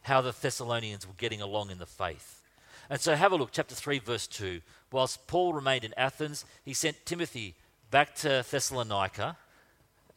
how 0.03 0.21
the 0.21 0.33
Thessalonians 0.33 1.07
were 1.07 1.15
getting 1.17 1.41
along 1.41 1.71
in 1.71 1.79
the 1.79 1.87
faith. 1.87 2.43
And 2.91 3.01
so 3.01 3.15
have 3.15 3.33
a 3.33 3.37
look, 3.37 3.51
chapter 3.53 3.75
3, 3.75 3.99
verse 4.01 4.27
2. 4.27 4.61
Whilst 4.91 5.27
Paul 5.27 5.55
remained 5.55 5.85
in 5.85 5.95
Athens, 5.97 6.45
he 6.65 6.75
sent 6.75 7.07
Timothy 7.07 7.55
back 7.91 8.15
to 8.17 8.45
Thessalonica 8.49 9.37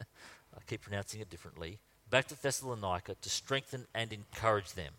I 0.00 0.60
keep 0.66 0.82
pronouncing 0.82 1.20
it 1.20 1.30
differently, 1.30 1.78
back 2.10 2.28
to 2.28 2.40
Thessalonica 2.40 3.16
to 3.20 3.28
strengthen 3.28 3.86
and 3.94 4.12
encourage 4.12 4.72
them. 4.72 4.92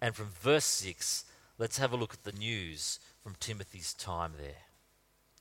And 0.00 0.14
from 0.14 0.28
verse 0.40 0.64
6, 0.64 1.24
let's 1.58 1.78
have 1.78 1.92
a 1.92 1.96
look 1.96 2.14
at 2.14 2.24
the 2.24 2.38
news 2.38 2.98
from 3.22 3.36
Timothy's 3.38 3.94
time 3.94 4.32
there. 4.38 4.62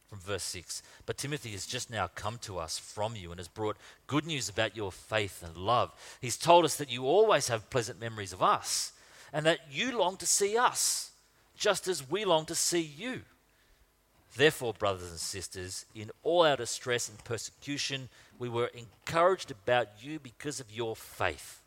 From 0.08 0.20
verse 0.20 0.44
6 0.44 0.84
But 1.06 1.18
Timothy 1.18 1.52
has 1.52 1.66
just 1.66 1.90
now 1.90 2.10
come 2.14 2.38
to 2.40 2.60
us 2.60 2.78
from 2.78 3.16
you 3.16 3.32
and 3.32 3.40
has 3.40 3.48
brought 3.48 3.78
good 4.08 4.26
news 4.26 4.50
about 4.50 4.76
your 4.76 4.92
faith 4.92 5.42
and 5.42 5.56
love. 5.56 5.92
He's 6.20 6.38
told 6.38 6.66
us 6.66 6.76
that 6.76 6.92
you 6.92 7.06
always 7.06 7.48
have 7.48 7.70
pleasant 7.70 8.00
memories 8.00 8.34
of 8.34 8.44
us 8.44 8.92
and 9.32 9.46
that 9.46 9.60
you 9.72 9.98
long 9.98 10.18
to 10.18 10.26
see 10.26 10.58
us, 10.58 11.12
just 11.56 11.88
as 11.88 12.10
we 12.10 12.26
long 12.26 12.46
to 12.48 12.56
see 12.56 12.82
you. 12.82 13.22
Therefore, 14.36 14.74
brothers 14.74 15.10
and 15.10 15.20
sisters, 15.20 15.86
in 15.94 16.12
all 16.24 16.46
our 16.46 16.56
distress 16.56 17.10
and 17.10 17.22
persecution, 17.24 18.10
we 18.40 18.48
were 18.48 18.72
encouraged 18.74 19.52
about 19.52 19.88
you 20.00 20.20
because 20.20 20.60
of 20.60 20.72
your 20.72 20.96
faith. 20.96 21.62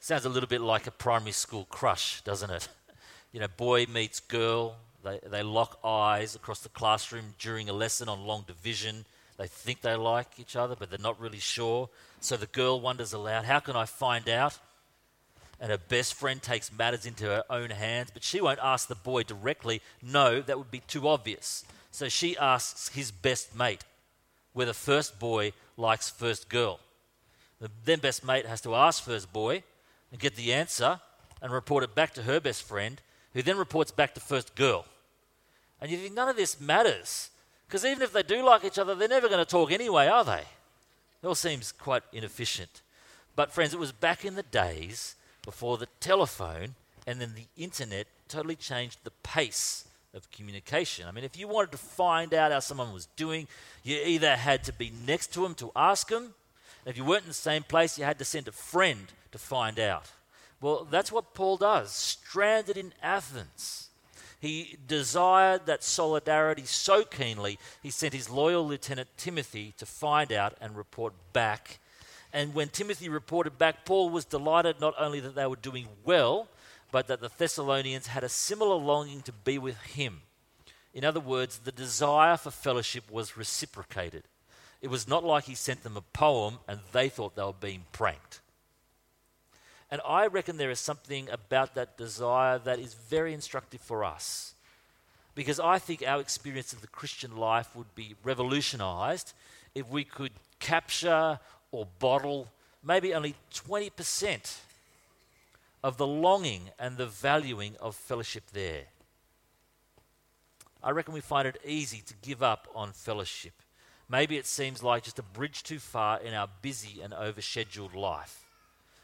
Sounds 0.00 0.24
a 0.24 0.30
little 0.30 0.48
bit 0.48 0.60
like 0.60 0.86
a 0.86 0.90
primary 0.90 1.32
school 1.32 1.66
crush, 1.68 2.22
doesn't 2.22 2.50
it? 2.50 2.68
You 3.32 3.38
know, 3.38 3.46
boy 3.46 3.86
meets 3.86 4.18
girl, 4.18 4.74
they, 5.04 5.20
they 5.24 5.44
lock 5.44 5.78
eyes 5.84 6.34
across 6.34 6.58
the 6.58 6.68
classroom 6.68 7.34
during 7.38 7.68
a 7.68 7.72
lesson 7.72 8.08
on 8.08 8.26
long 8.26 8.42
division. 8.44 9.04
They 9.38 9.46
think 9.46 9.82
they 9.82 9.94
like 9.94 10.40
each 10.40 10.56
other, 10.56 10.74
but 10.74 10.90
they're 10.90 10.98
not 10.98 11.20
really 11.20 11.38
sure. 11.38 11.88
So 12.18 12.36
the 12.36 12.46
girl 12.46 12.80
wonders 12.80 13.12
aloud, 13.12 13.44
How 13.44 13.60
can 13.60 13.76
I 13.76 13.84
find 13.84 14.28
out? 14.28 14.58
And 15.60 15.70
her 15.70 15.78
best 15.78 16.14
friend 16.14 16.42
takes 16.42 16.72
matters 16.72 17.04
into 17.04 17.26
her 17.26 17.44
own 17.50 17.70
hands, 17.70 18.10
but 18.12 18.24
she 18.24 18.40
won't 18.40 18.58
ask 18.62 18.88
the 18.88 18.94
boy 18.94 19.22
directly. 19.22 19.82
No, 20.02 20.40
that 20.40 20.56
would 20.56 20.70
be 20.70 20.80
too 20.80 21.06
obvious. 21.06 21.64
So 21.90 22.08
she 22.08 22.36
asks 22.38 22.88
his 22.88 23.10
best 23.10 23.54
mate, 23.54 23.84
where 24.54 24.66
the 24.66 24.74
first 24.74 25.18
boy 25.18 25.52
likes 25.76 26.08
first 26.08 26.48
girl. 26.48 26.80
The 27.60 27.70
then 27.84 27.98
best 27.98 28.24
mate 28.24 28.46
has 28.46 28.62
to 28.62 28.74
ask 28.74 29.04
first 29.04 29.32
boy 29.32 29.62
and 30.10 30.18
get 30.20 30.34
the 30.34 30.52
answer 30.52 31.00
and 31.42 31.52
report 31.52 31.84
it 31.84 31.94
back 31.94 32.14
to 32.14 32.22
her 32.22 32.40
best 32.40 32.62
friend, 32.66 33.00
who 33.34 33.42
then 33.42 33.58
reports 33.58 33.90
back 33.90 34.14
to 34.14 34.20
first 34.20 34.54
girl. 34.54 34.86
And 35.80 35.90
you 35.90 35.98
think 35.98 36.14
none 36.14 36.28
of 36.28 36.36
this 36.36 36.60
matters, 36.60 37.30
because 37.66 37.84
even 37.84 38.02
if 38.02 38.12
they 38.12 38.22
do 38.22 38.42
like 38.44 38.64
each 38.64 38.78
other, 38.78 38.94
they're 38.94 39.08
never 39.08 39.28
going 39.28 39.44
to 39.44 39.50
talk 39.50 39.72
anyway, 39.72 40.06
are 40.06 40.24
they? 40.24 40.44
It 41.22 41.26
all 41.26 41.34
seems 41.34 41.70
quite 41.72 42.02
inefficient. 42.12 42.80
But, 43.36 43.52
friends, 43.52 43.74
it 43.74 43.80
was 43.80 43.92
back 43.92 44.24
in 44.24 44.34
the 44.34 44.42
days 44.42 45.16
before 45.50 45.78
the 45.78 45.88
telephone 45.98 46.76
and 47.08 47.20
then 47.20 47.34
the 47.34 47.60
internet 47.60 48.06
totally 48.28 48.54
changed 48.54 48.98
the 49.02 49.10
pace 49.24 49.84
of 50.14 50.30
communication. 50.30 51.08
I 51.08 51.10
mean, 51.10 51.24
if 51.24 51.36
you 51.36 51.48
wanted 51.48 51.72
to 51.72 51.76
find 51.76 52.32
out 52.32 52.52
how 52.52 52.60
someone 52.60 52.92
was 52.92 53.08
doing, 53.16 53.48
you 53.82 53.96
either 53.96 54.36
had 54.36 54.62
to 54.64 54.72
be 54.72 54.92
next 55.04 55.34
to 55.34 55.40
them 55.40 55.56
to 55.56 55.72
ask 55.74 56.08
them, 56.08 56.22
and 56.22 56.86
if 56.86 56.96
you 56.96 57.04
weren't 57.04 57.24
in 57.24 57.28
the 57.30 57.34
same 57.34 57.64
place, 57.64 57.98
you 57.98 58.04
had 58.04 58.20
to 58.20 58.24
send 58.24 58.46
a 58.46 58.52
friend 58.52 59.06
to 59.32 59.38
find 59.38 59.80
out. 59.80 60.12
Well, 60.60 60.86
that's 60.88 61.10
what 61.10 61.34
Paul 61.34 61.56
does, 61.56 61.90
stranded 61.90 62.76
in 62.76 62.92
Athens. 63.02 63.88
He 64.38 64.76
desired 64.86 65.66
that 65.66 65.82
solidarity 65.82 66.64
so 66.64 67.02
keenly, 67.02 67.58
he 67.82 67.90
sent 67.90 68.14
his 68.14 68.30
loyal 68.30 68.64
lieutenant 68.64 69.08
Timothy 69.16 69.74
to 69.78 69.84
find 69.84 70.30
out 70.30 70.54
and 70.60 70.76
report 70.76 71.12
back 71.32 71.79
and 72.32 72.54
when 72.54 72.68
Timothy 72.68 73.08
reported 73.08 73.58
back, 73.58 73.84
Paul 73.84 74.10
was 74.10 74.24
delighted 74.24 74.80
not 74.80 74.94
only 74.98 75.20
that 75.20 75.34
they 75.34 75.46
were 75.46 75.56
doing 75.56 75.88
well, 76.04 76.48
but 76.92 77.06
that 77.08 77.20
the 77.20 77.30
Thessalonians 77.36 78.08
had 78.08 78.24
a 78.24 78.28
similar 78.28 78.76
longing 78.76 79.22
to 79.22 79.32
be 79.32 79.58
with 79.58 79.80
him. 79.82 80.22
In 80.92 81.04
other 81.04 81.20
words, 81.20 81.58
the 81.58 81.72
desire 81.72 82.36
for 82.36 82.50
fellowship 82.50 83.10
was 83.10 83.36
reciprocated. 83.36 84.24
It 84.80 84.88
was 84.88 85.06
not 85.06 85.24
like 85.24 85.44
he 85.44 85.54
sent 85.54 85.82
them 85.82 85.96
a 85.96 86.00
poem 86.00 86.58
and 86.66 86.80
they 86.92 87.08
thought 87.08 87.36
they 87.36 87.42
were 87.42 87.52
being 87.52 87.84
pranked. 87.92 88.40
And 89.90 90.00
I 90.06 90.26
reckon 90.26 90.56
there 90.56 90.70
is 90.70 90.80
something 90.80 91.28
about 91.30 91.74
that 91.74 91.96
desire 91.96 92.58
that 92.58 92.78
is 92.78 92.94
very 92.94 93.34
instructive 93.34 93.80
for 93.80 94.04
us. 94.04 94.54
Because 95.34 95.60
I 95.60 95.78
think 95.78 96.02
our 96.06 96.20
experience 96.20 96.72
of 96.72 96.80
the 96.80 96.86
Christian 96.86 97.36
life 97.36 97.74
would 97.74 97.94
be 97.94 98.14
revolutionized 98.22 99.32
if 99.74 99.88
we 99.88 100.04
could 100.04 100.32
capture 100.58 101.38
or 101.72 101.86
bottle 101.98 102.48
maybe 102.82 103.14
only 103.14 103.34
20% 103.54 104.58
of 105.82 105.96
the 105.96 106.06
longing 106.06 106.70
and 106.78 106.96
the 106.96 107.06
valuing 107.06 107.76
of 107.80 107.94
fellowship 107.94 108.44
there. 108.52 108.84
I 110.82 110.90
reckon 110.90 111.14
we 111.14 111.20
find 111.20 111.46
it 111.46 111.60
easy 111.64 112.02
to 112.06 112.14
give 112.22 112.42
up 112.42 112.68
on 112.74 112.92
fellowship. 112.92 113.52
Maybe 114.08 114.36
it 114.36 114.46
seems 114.46 114.82
like 114.82 115.04
just 115.04 115.18
a 115.18 115.22
bridge 115.22 115.62
too 115.62 115.78
far 115.78 116.20
in 116.20 116.34
our 116.34 116.48
busy 116.62 117.00
and 117.00 117.12
overscheduled 117.12 117.94
life. 117.94 118.44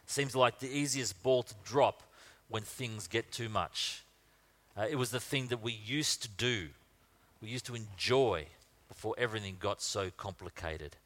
Seems 0.06 0.34
like 0.34 0.58
the 0.58 0.68
easiest 0.68 1.22
ball 1.22 1.42
to 1.42 1.54
drop 1.64 2.02
when 2.48 2.62
things 2.62 3.06
get 3.06 3.30
too 3.30 3.48
much. 3.48 4.02
Uh, 4.76 4.86
it 4.88 4.96
was 4.96 5.10
the 5.10 5.20
thing 5.20 5.48
that 5.48 5.62
we 5.62 5.72
used 5.72 6.22
to 6.22 6.28
do, 6.28 6.68
we 7.42 7.48
used 7.48 7.66
to 7.66 7.74
enjoy 7.74 8.46
before 8.88 9.14
everything 9.18 9.56
got 9.58 9.82
so 9.82 10.10
complicated. 10.16 10.96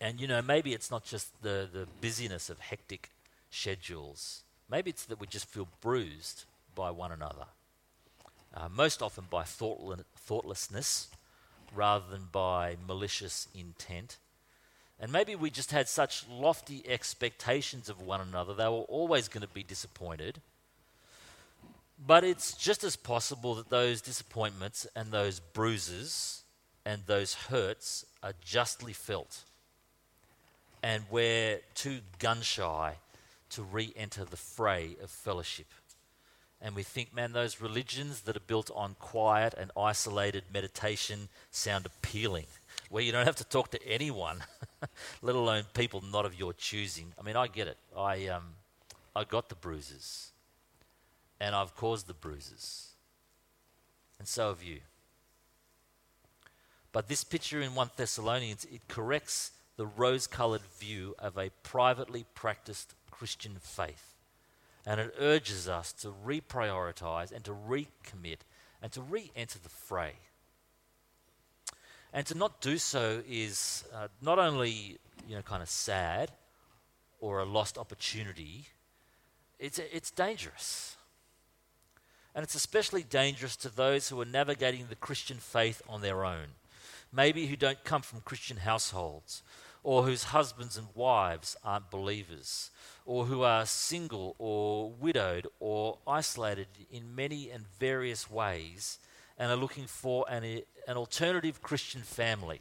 And 0.00 0.20
you 0.20 0.26
know, 0.26 0.42
maybe 0.42 0.74
it's 0.74 0.90
not 0.90 1.04
just 1.04 1.42
the, 1.42 1.68
the 1.72 1.86
busyness 2.00 2.50
of 2.50 2.58
hectic 2.58 3.10
schedules. 3.50 4.42
Maybe 4.70 4.90
it's 4.90 5.04
that 5.06 5.20
we 5.20 5.26
just 5.26 5.46
feel 5.46 5.68
bruised 5.80 6.44
by 6.74 6.90
one 6.90 7.12
another. 7.12 7.46
Uh, 8.54 8.68
most 8.68 9.02
often 9.02 9.24
by 9.30 9.44
thoughtlessness 9.44 11.08
rather 11.74 12.04
than 12.10 12.28
by 12.32 12.76
malicious 12.86 13.48
intent. 13.54 14.18
And 14.98 15.12
maybe 15.12 15.34
we 15.34 15.50
just 15.50 15.72
had 15.72 15.88
such 15.88 16.26
lofty 16.28 16.82
expectations 16.88 17.88
of 17.88 18.00
one 18.00 18.20
another, 18.20 18.54
they 18.54 18.64
were 18.64 18.86
always 18.88 19.28
going 19.28 19.42
to 19.42 19.52
be 19.52 19.62
disappointed. 19.62 20.40
But 22.04 22.24
it's 22.24 22.54
just 22.56 22.84
as 22.84 22.96
possible 22.96 23.54
that 23.54 23.70
those 23.70 24.00
disappointments 24.00 24.86
and 24.94 25.10
those 25.10 25.40
bruises 25.40 26.42
and 26.84 27.02
those 27.06 27.34
hurts 27.34 28.06
are 28.22 28.34
justly 28.42 28.92
felt 28.92 29.44
and 30.86 31.02
we're 31.10 31.58
too 31.74 31.98
gun 32.20 32.40
shy 32.40 32.94
to 33.50 33.60
re 33.64 33.92
enter 33.96 34.24
the 34.24 34.36
fray 34.36 34.94
of 35.02 35.10
fellowship. 35.10 35.66
And 36.62 36.76
we 36.76 36.84
think, 36.84 37.12
man, 37.12 37.32
those 37.32 37.60
religions 37.60 38.20
that 38.20 38.36
are 38.36 38.46
built 38.46 38.70
on 38.72 38.94
quiet 39.00 39.52
and 39.58 39.72
isolated 39.76 40.44
meditation 40.54 41.28
sound 41.50 41.86
appealing, 41.86 42.46
where 42.88 43.02
you 43.02 43.10
don't 43.10 43.26
have 43.26 43.34
to 43.36 43.44
talk 43.44 43.72
to 43.72 43.84
anyone, 43.84 44.44
let 45.22 45.34
alone 45.34 45.64
people 45.74 46.04
not 46.12 46.24
of 46.24 46.38
your 46.38 46.52
choosing. 46.52 47.12
I 47.18 47.24
mean, 47.24 47.34
I 47.34 47.48
get 47.48 47.66
it. 47.66 47.78
I, 47.96 48.28
um, 48.28 48.54
I 49.16 49.24
got 49.24 49.48
the 49.48 49.56
bruises, 49.56 50.30
and 51.40 51.56
I've 51.56 51.74
caused 51.74 52.06
the 52.06 52.14
bruises, 52.14 52.90
and 54.20 54.28
so 54.28 54.50
have 54.50 54.62
you. 54.62 54.78
But 56.92 57.08
this 57.08 57.24
picture 57.24 57.60
in 57.60 57.74
1 57.74 57.90
Thessalonians, 57.96 58.64
it 58.66 58.86
corrects 58.86 59.50
the 59.76 59.86
rose 59.86 60.26
colored 60.26 60.62
view 60.78 61.14
of 61.18 61.36
a 61.36 61.50
privately 61.62 62.24
practiced 62.34 62.94
Christian 63.10 63.56
faith. 63.60 64.14
And 64.86 65.00
it 65.00 65.14
urges 65.18 65.68
us 65.68 65.92
to 65.94 66.14
reprioritize 66.24 67.32
and 67.32 67.44
to 67.44 67.52
recommit 67.52 68.38
and 68.82 68.92
to 68.92 69.00
re 69.00 69.30
enter 69.34 69.58
the 69.58 69.68
fray. 69.68 70.12
And 72.12 72.24
to 72.26 72.36
not 72.36 72.60
do 72.60 72.78
so 72.78 73.22
is 73.28 73.84
uh, 73.94 74.08
not 74.22 74.38
only 74.38 74.98
you 75.28 75.34
know, 75.34 75.42
kind 75.42 75.62
of 75.62 75.68
sad 75.68 76.30
or 77.20 77.40
a 77.40 77.44
lost 77.44 77.76
opportunity, 77.76 78.66
it's, 79.58 79.78
it's 79.78 80.10
dangerous. 80.10 80.96
And 82.34 82.42
it's 82.42 82.54
especially 82.54 83.02
dangerous 83.02 83.56
to 83.56 83.74
those 83.74 84.08
who 84.08 84.20
are 84.20 84.26
navigating 84.26 84.86
the 84.88 84.94
Christian 84.94 85.38
faith 85.38 85.82
on 85.88 86.02
their 86.02 86.24
own. 86.24 86.46
Maybe 87.12 87.46
who 87.46 87.56
don't 87.56 87.82
come 87.82 88.02
from 88.02 88.20
Christian 88.20 88.58
households, 88.58 89.42
or 89.86 90.02
whose 90.02 90.24
husbands 90.24 90.76
and 90.76 90.88
wives 90.96 91.56
aren't 91.62 91.92
believers, 91.92 92.72
or 93.04 93.26
who 93.26 93.42
are 93.42 93.64
single 93.64 94.34
or 94.36 94.90
widowed 94.90 95.46
or 95.60 95.96
isolated 96.08 96.66
in 96.90 97.14
many 97.14 97.50
and 97.52 97.64
various 97.78 98.28
ways 98.28 98.98
and 99.38 99.48
are 99.48 99.56
looking 99.56 99.86
for 99.86 100.26
an, 100.28 100.42
an 100.88 100.96
alternative 100.96 101.62
Christian 101.62 102.00
family. 102.00 102.60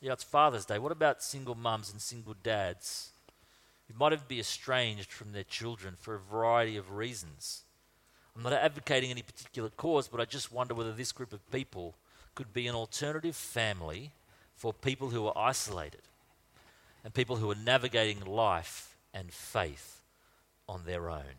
Yeah, 0.00 0.14
it's 0.14 0.24
Father's 0.24 0.64
Day. 0.64 0.78
What 0.78 0.92
about 0.92 1.22
single 1.22 1.56
mums 1.56 1.92
and 1.92 2.00
single 2.00 2.34
dads 2.42 3.10
who 3.88 3.98
might 3.98 4.14
even 4.14 4.24
be 4.26 4.40
estranged 4.40 5.12
from 5.12 5.32
their 5.32 5.44
children 5.44 5.96
for 6.00 6.14
a 6.14 6.20
variety 6.20 6.78
of 6.78 6.90
reasons? 6.90 7.64
I'm 8.34 8.42
not 8.42 8.54
advocating 8.54 9.10
any 9.10 9.20
particular 9.20 9.68
cause, 9.68 10.08
but 10.08 10.22
I 10.22 10.24
just 10.24 10.50
wonder 10.50 10.72
whether 10.72 10.92
this 10.92 11.12
group 11.12 11.34
of 11.34 11.50
people 11.50 11.96
could 12.34 12.54
be 12.54 12.66
an 12.66 12.74
alternative 12.74 13.36
family 13.36 14.12
for 14.62 14.72
people 14.72 15.10
who 15.10 15.26
are 15.26 15.36
isolated 15.36 16.02
and 17.02 17.12
people 17.12 17.34
who 17.34 17.50
are 17.50 17.56
navigating 17.56 18.24
life 18.24 18.94
and 19.12 19.32
faith 19.32 20.00
on 20.68 20.82
their 20.86 21.10
own. 21.10 21.34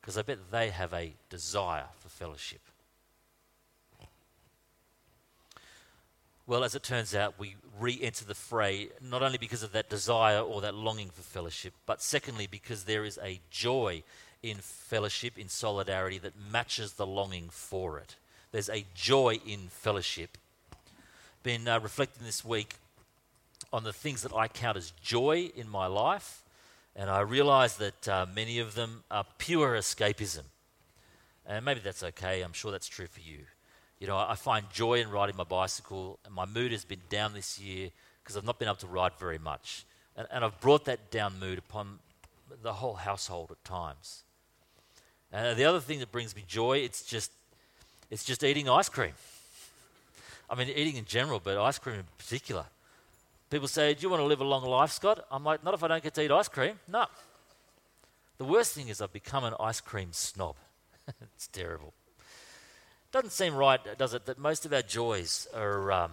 Because 0.00 0.16
I 0.16 0.22
bet 0.22 0.52
they 0.52 0.70
have 0.70 0.94
a 0.94 1.14
desire 1.30 1.86
for 1.98 2.08
fellowship. 2.08 2.60
Well, 6.46 6.62
as 6.62 6.76
it 6.76 6.84
turns 6.84 7.12
out, 7.12 7.40
we 7.40 7.56
re 7.76 7.98
enter 8.00 8.24
the 8.24 8.36
fray 8.36 8.90
not 9.02 9.24
only 9.24 9.36
because 9.36 9.64
of 9.64 9.72
that 9.72 9.90
desire 9.90 10.38
or 10.38 10.60
that 10.60 10.76
longing 10.76 11.10
for 11.10 11.22
fellowship, 11.22 11.74
but 11.86 12.00
secondly, 12.00 12.46
because 12.48 12.84
there 12.84 13.04
is 13.04 13.18
a 13.20 13.40
joy 13.50 14.04
in 14.44 14.58
fellowship, 14.58 15.36
in 15.36 15.48
solidarity, 15.48 16.18
that 16.18 16.34
matches 16.52 16.92
the 16.92 17.06
longing 17.06 17.48
for 17.50 17.98
it. 17.98 18.14
There's 18.52 18.70
a 18.70 18.86
joy 18.94 19.40
in 19.44 19.66
fellowship. 19.70 20.38
Been 21.46 21.68
uh, 21.68 21.78
reflecting 21.78 22.26
this 22.26 22.44
week 22.44 22.74
on 23.72 23.84
the 23.84 23.92
things 23.92 24.22
that 24.22 24.34
I 24.34 24.48
count 24.48 24.76
as 24.76 24.90
joy 25.00 25.52
in 25.54 25.68
my 25.68 25.86
life, 25.86 26.42
and 26.96 27.08
I 27.08 27.20
realize 27.20 27.76
that 27.76 28.08
uh, 28.08 28.26
many 28.34 28.58
of 28.58 28.74
them 28.74 29.04
are 29.12 29.24
pure 29.38 29.76
escapism. 29.76 30.42
And 31.46 31.64
maybe 31.64 31.78
that's 31.78 32.02
okay, 32.02 32.42
I'm 32.42 32.52
sure 32.52 32.72
that's 32.72 32.88
true 32.88 33.06
for 33.06 33.20
you. 33.20 33.42
You 34.00 34.08
know, 34.08 34.16
I 34.16 34.34
find 34.34 34.66
joy 34.72 34.94
in 34.94 35.08
riding 35.08 35.36
my 35.36 35.44
bicycle, 35.44 36.18
and 36.24 36.34
my 36.34 36.46
mood 36.46 36.72
has 36.72 36.84
been 36.84 37.02
down 37.10 37.32
this 37.32 37.60
year 37.60 37.90
because 38.24 38.36
I've 38.36 38.42
not 38.42 38.58
been 38.58 38.66
able 38.66 38.78
to 38.78 38.88
ride 38.88 39.12
very 39.16 39.38
much. 39.38 39.84
And, 40.16 40.26
and 40.32 40.44
I've 40.44 40.58
brought 40.60 40.84
that 40.86 41.12
down 41.12 41.38
mood 41.38 41.58
upon 41.58 42.00
the 42.60 42.72
whole 42.72 42.94
household 42.94 43.52
at 43.52 43.64
times. 43.64 44.24
And 45.32 45.56
the 45.56 45.64
other 45.64 45.78
thing 45.78 46.00
that 46.00 46.10
brings 46.10 46.34
me 46.34 46.42
joy, 46.48 46.78
it's 46.78 47.04
just, 47.04 47.30
it's 48.10 48.24
just 48.24 48.42
eating 48.42 48.68
ice 48.68 48.88
cream. 48.88 49.12
I 50.48 50.54
mean, 50.54 50.68
eating 50.68 50.96
in 50.96 51.04
general, 51.04 51.40
but 51.42 51.58
ice 51.58 51.78
cream 51.78 51.96
in 51.96 52.04
particular. 52.18 52.66
People 53.50 53.68
say, 53.68 53.94
Do 53.94 54.02
you 54.02 54.10
want 54.10 54.20
to 54.20 54.26
live 54.26 54.40
a 54.40 54.44
long 54.44 54.64
life, 54.64 54.92
Scott? 54.92 55.24
I'm 55.30 55.44
like, 55.44 55.64
Not 55.64 55.74
if 55.74 55.82
I 55.82 55.88
don't 55.88 56.02
get 56.02 56.14
to 56.14 56.22
eat 56.22 56.30
ice 56.30 56.48
cream. 56.48 56.78
No. 56.88 57.06
The 58.38 58.44
worst 58.44 58.74
thing 58.74 58.88
is 58.88 59.00
I've 59.00 59.12
become 59.12 59.44
an 59.44 59.54
ice 59.58 59.80
cream 59.80 60.08
snob. 60.12 60.56
it's 61.34 61.46
terrible. 61.48 61.92
Doesn't 63.12 63.30
seem 63.30 63.54
right, 63.54 63.80
does 63.96 64.14
it, 64.14 64.26
that 64.26 64.38
most 64.38 64.66
of 64.66 64.72
our 64.72 64.82
joys 64.82 65.46
are 65.54 65.90
um, 65.92 66.12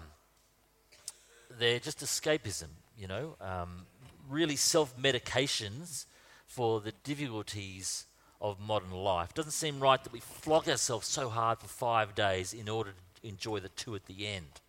they're 1.60 1.80
just 1.80 2.00
escapism, 2.00 2.68
you 2.98 3.08
know, 3.08 3.36
um, 3.42 3.86
really 4.30 4.56
self 4.56 4.96
medications 4.98 6.06
for 6.46 6.80
the 6.80 6.94
difficulties 7.04 8.06
of 8.40 8.60
modern 8.60 8.92
life. 8.92 9.34
Doesn't 9.34 9.52
seem 9.52 9.80
right 9.80 10.02
that 10.04 10.14
we 10.14 10.20
flog 10.20 10.70
ourselves 10.70 11.08
so 11.08 11.30
hard 11.30 11.60
for 11.60 11.68
five 11.68 12.14
days 12.16 12.54
in 12.54 12.70
order 12.70 12.92
to 12.92 13.13
enjoy 13.24 13.60
the 13.60 13.70
two 13.70 13.96
at 13.96 14.06
the 14.06 14.28
end, 14.28 14.62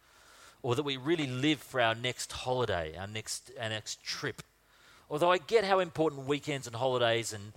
or 0.63 0.75
that 0.75 0.83
we 0.83 0.97
really 0.97 1.27
live 1.27 1.61
for 1.61 1.81
our 1.81 1.95
next 1.95 2.33
holiday, 2.33 2.97
our 2.97 3.07
next 3.07 3.51
our 3.61 3.69
next 3.69 4.03
trip. 4.03 4.43
Although 5.11 5.31
I 5.31 5.39
get 5.39 5.65
how 5.65 5.81
important 5.81 6.27
weekends 6.27 6.67
and 6.67 6.77
holidays 6.77 7.33
and 7.33 7.53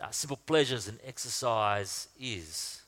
uh, 0.00 0.10
simple 0.10 0.38
pleasures 0.46 0.88
and 0.88 0.98
exercise 1.04 2.08
is. 2.20 2.82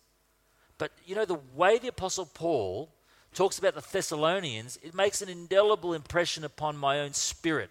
But 0.78 0.92
you 1.06 1.14
know, 1.14 1.24
the 1.24 1.40
way 1.54 1.78
the 1.78 1.88
Apostle 1.88 2.26
Paul 2.26 2.90
talks 3.34 3.58
about 3.58 3.74
the 3.74 3.84
Thessalonians, 3.92 4.78
it 4.82 4.94
makes 4.94 5.22
an 5.22 5.28
indelible 5.28 5.94
impression 5.94 6.44
upon 6.44 6.76
my 6.76 7.00
own 7.00 7.12
spirit. 7.12 7.70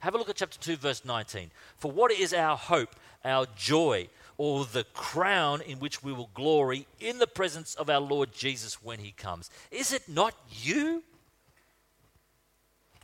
Have 0.00 0.14
a 0.14 0.18
look 0.18 0.28
at 0.28 0.36
chapter 0.36 0.58
2, 0.58 0.76
verse 0.76 1.04
19. 1.04 1.50
For 1.78 1.90
what 1.90 2.10
is 2.10 2.34
our 2.34 2.56
hope, 2.56 2.96
our 3.24 3.46
joy, 3.56 4.08
or 4.36 4.64
the 4.64 4.84
crown 4.94 5.60
in 5.60 5.78
which 5.78 6.02
we 6.02 6.12
will 6.12 6.30
glory 6.34 6.86
in 7.00 7.18
the 7.18 7.26
presence 7.26 7.74
of 7.74 7.90
our 7.90 8.00
Lord 8.00 8.32
Jesus 8.32 8.82
when 8.82 8.98
he 8.98 9.12
comes? 9.12 9.50
Is 9.70 9.92
it 9.92 10.08
not 10.08 10.34
you? 10.50 11.02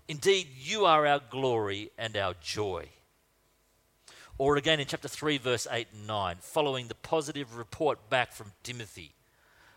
Indeed, 0.08 0.48
you 0.58 0.86
are 0.86 1.06
our 1.06 1.20
glory 1.30 1.90
and 1.98 2.16
our 2.16 2.34
joy. 2.40 2.88
Or 4.38 4.56
again 4.56 4.80
in 4.80 4.86
chapter 4.86 5.08
3, 5.08 5.38
verse 5.38 5.66
8 5.70 5.88
and 5.92 6.06
9, 6.06 6.36
following 6.40 6.88
the 6.88 6.94
positive 6.94 7.56
report 7.56 8.08
back 8.08 8.32
from 8.32 8.52
Timothy. 8.62 9.12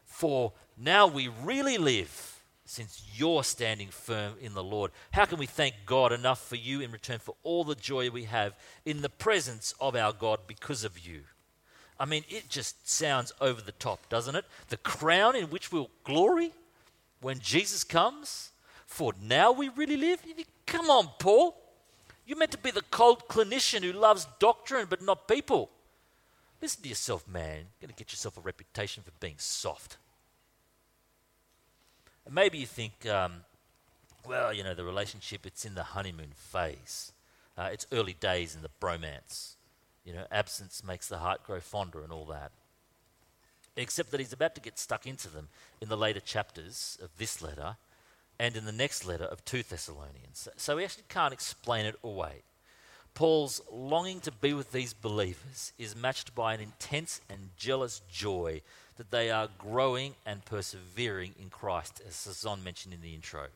For 0.06 0.54
now 0.78 1.08
we 1.08 1.28
really 1.28 1.78
live 1.78 2.42
since 2.64 3.04
you're 3.16 3.44
standing 3.44 3.90
firm 3.90 4.36
in 4.40 4.54
the 4.54 4.64
Lord. 4.64 4.92
How 5.12 5.26
can 5.26 5.40
we 5.40 5.46
thank 5.46 5.74
God 5.86 6.14
enough 6.14 6.48
for 6.48 6.56
you 6.56 6.80
in 6.80 6.92
return 6.92 7.20
for 7.20 7.36
all 7.44 7.66
the 7.66 7.76
joy 7.76 8.10
we 8.10 8.24
have 8.26 8.56
in 8.86 9.02
the 9.02 9.10
presence 9.10 9.74
of 9.82 9.96
our 9.96 10.14
God 10.14 10.40
because 10.48 10.86
of 10.86 10.98
you? 10.98 11.24
I 12.02 12.06
mean, 12.06 12.24
it 12.30 12.50
just 12.50 12.90
sounds 12.90 13.32
over 13.40 13.62
the 13.62 13.74
top, 13.74 14.10
doesn't 14.10 14.36
it? 14.36 14.46
The 14.70 14.78
crown 14.78 15.36
in 15.36 15.52
which 15.52 15.72
we'll 15.72 15.92
glory 16.04 16.50
when 17.22 17.38
Jesus 17.38 17.84
comes. 17.84 18.50
For 18.88 19.14
now 19.22 19.52
we 19.52 19.70
really 19.70 19.98
live. 19.98 20.20
Come 20.66 20.90
on, 20.90 21.10
Paul. 21.20 21.56
You're 22.26 22.40
meant 22.40 22.54
to 22.54 22.58
be 22.58 22.72
the 22.72 22.82
cold 22.90 23.28
clinician 23.28 23.84
who 23.84 23.94
loves 23.94 24.26
doctrine 24.40 24.88
but 24.90 25.04
not 25.04 25.28
people. 25.28 25.70
Listen 26.60 26.82
to 26.82 26.90
yourself, 26.90 27.28
man. 27.28 27.68
You're 27.80 27.88
going 27.88 27.94
to 27.94 28.04
get 28.04 28.12
yourself 28.12 28.36
a 28.36 28.42
reputation 28.42 29.04
for 29.04 29.12
being 29.20 29.36
soft. 29.38 29.98
And 32.26 32.34
maybe 32.34 32.58
you 32.58 32.66
think, 32.66 33.08
um, 33.08 33.44
well, 34.28 34.52
you 34.52 34.64
know, 34.64 34.74
the 34.74 34.84
relationship, 34.84 35.46
it's 35.46 35.66
in 35.66 35.76
the 35.76 35.84
honeymoon 35.84 36.32
phase. 36.34 37.12
Uh, 37.56 37.70
it's 37.72 37.86
early 37.92 38.14
days 38.14 38.56
in 38.56 38.64
the 38.64 38.72
bromance. 38.82 39.54
You 40.06 40.14
know, 40.14 40.26
absence 40.32 40.84
makes 40.84 41.08
the 41.08 41.20
heart 41.20 41.44
grow 41.46 41.60
fonder 41.60 42.04
and 42.04 42.12
all 42.12 42.26
that. 42.26 42.52
Except 43.76 44.12
that 44.12 44.20
he's 44.20 44.34
about 44.34 44.56
to 44.56 44.62
get 44.62 44.78
stuck 44.78 45.06
into 45.06 45.30
them 45.30 45.48
in 45.80 45.90
the 45.90 45.98
later 45.98 46.20
chapters 46.20 46.98
of 47.02 47.10
this 47.18 47.42
letter 47.42 47.78
and 48.40 48.58
in 48.58 48.66
the 48.66 48.72
next 48.72 49.06
letter 49.06 49.26
of 49.26 49.46
2 49.46 49.64
Thessalonians. 49.64 50.48
So 50.58 50.76
we 50.76 50.84
actually 50.84 51.04
can't 51.08 51.34
explain 51.34 51.86
it 51.86 51.96
away. 52.04 52.42
Paul's 53.14 53.62
longing 53.72 54.20
to 54.22 54.32
be 54.32 54.54
with 54.54 54.72
these 54.72 54.94
believers 54.94 55.74
is 55.78 55.96
matched 55.96 56.34
by 56.34 56.54
an 56.54 56.62
intense 56.62 57.22
and 57.30 57.50
jealous 57.58 58.02
joy 58.12 58.62
that 58.96 59.12
they 59.12 59.30
are 59.30 59.50
growing 59.58 60.16
and 60.26 60.46
persevering 60.46 61.36
in 61.40 61.50
Christ, 61.50 62.02
as 62.08 62.16
Susan 62.16 62.64
mentioned 62.64 62.94
in 62.94 63.02
the 63.02 63.14
intro. 63.14 63.48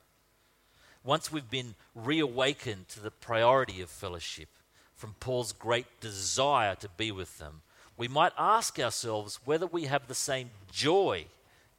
Once 1.03 1.31
we've 1.31 1.49
been 1.49 1.75
reawakened 1.93 2.87
to 2.89 2.99
the 2.99 3.11
priority 3.11 3.81
of 3.81 3.89
fellowship 3.89 4.49
from 4.95 5.15
Paul's 5.19 5.51
great 5.51 5.99
desire 5.99 6.75
to 6.75 6.89
be 6.89 7.11
with 7.11 7.37
them, 7.37 7.61
we 7.97 8.07
might 8.07 8.33
ask 8.37 8.79
ourselves 8.79 9.39
whether 9.45 9.67
we 9.67 9.85
have 9.85 10.07
the 10.07 10.15
same 10.15 10.49
joy 10.71 11.25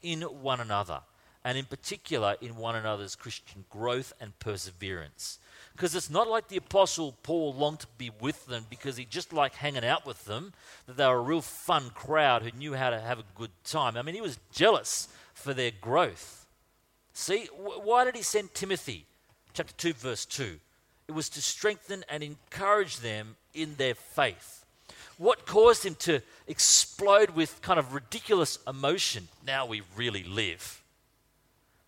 in 0.02 0.22
one 0.22 0.60
another, 0.60 1.00
and 1.44 1.58
in 1.58 1.64
particular 1.64 2.36
in 2.40 2.56
one 2.56 2.76
another's 2.76 3.16
Christian 3.16 3.64
growth 3.70 4.12
and 4.20 4.38
perseverance. 4.38 5.38
Because 5.72 5.94
it's 5.94 6.08
not 6.08 6.28
like 6.28 6.48
the 6.48 6.56
Apostle 6.56 7.14
Paul 7.22 7.52
longed 7.52 7.80
to 7.80 7.86
be 7.98 8.10
with 8.20 8.46
them 8.46 8.64
because 8.70 8.96
he 8.96 9.04
just 9.04 9.32
liked 9.32 9.56
hanging 9.56 9.84
out 9.84 10.06
with 10.06 10.24
them, 10.24 10.52
that 10.86 10.96
they 10.96 11.06
were 11.06 11.16
a 11.16 11.20
real 11.20 11.42
fun 11.42 11.90
crowd 11.90 12.42
who 12.42 12.56
knew 12.56 12.74
how 12.74 12.90
to 12.90 13.00
have 13.00 13.18
a 13.18 13.24
good 13.34 13.50
time. 13.62 13.96
I 13.96 14.02
mean, 14.02 14.14
he 14.14 14.20
was 14.22 14.38
jealous 14.52 15.08
for 15.34 15.52
their 15.52 15.70
growth. 15.70 16.46
See, 17.12 17.48
why 17.54 18.04
did 18.04 18.16
he 18.16 18.22
send 18.22 18.54
Timothy? 18.54 19.04
Chapter 19.52 19.74
2, 19.74 19.92
verse 19.94 20.24
2. 20.24 20.58
It 21.08 21.12
was 21.12 21.28
to 21.30 21.42
strengthen 21.42 22.04
and 22.08 22.22
encourage 22.22 22.98
them 22.98 23.36
in 23.54 23.76
their 23.76 23.94
faith. 23.94 24.64
What 25.18 25.46
caused 25.46 25.84
him 25.84 25.94
to 26.00 26.20
explode 26.46 27.30
with 27.30 27.62
kind 27.62 27.78
of 27.78 27.94
ridiculous 27.94 28.58
emotion? 28.66 29.28
Now 29.46 29.64
we 29.64 29.82
really 29.96 30.24
live. 30.24 30.82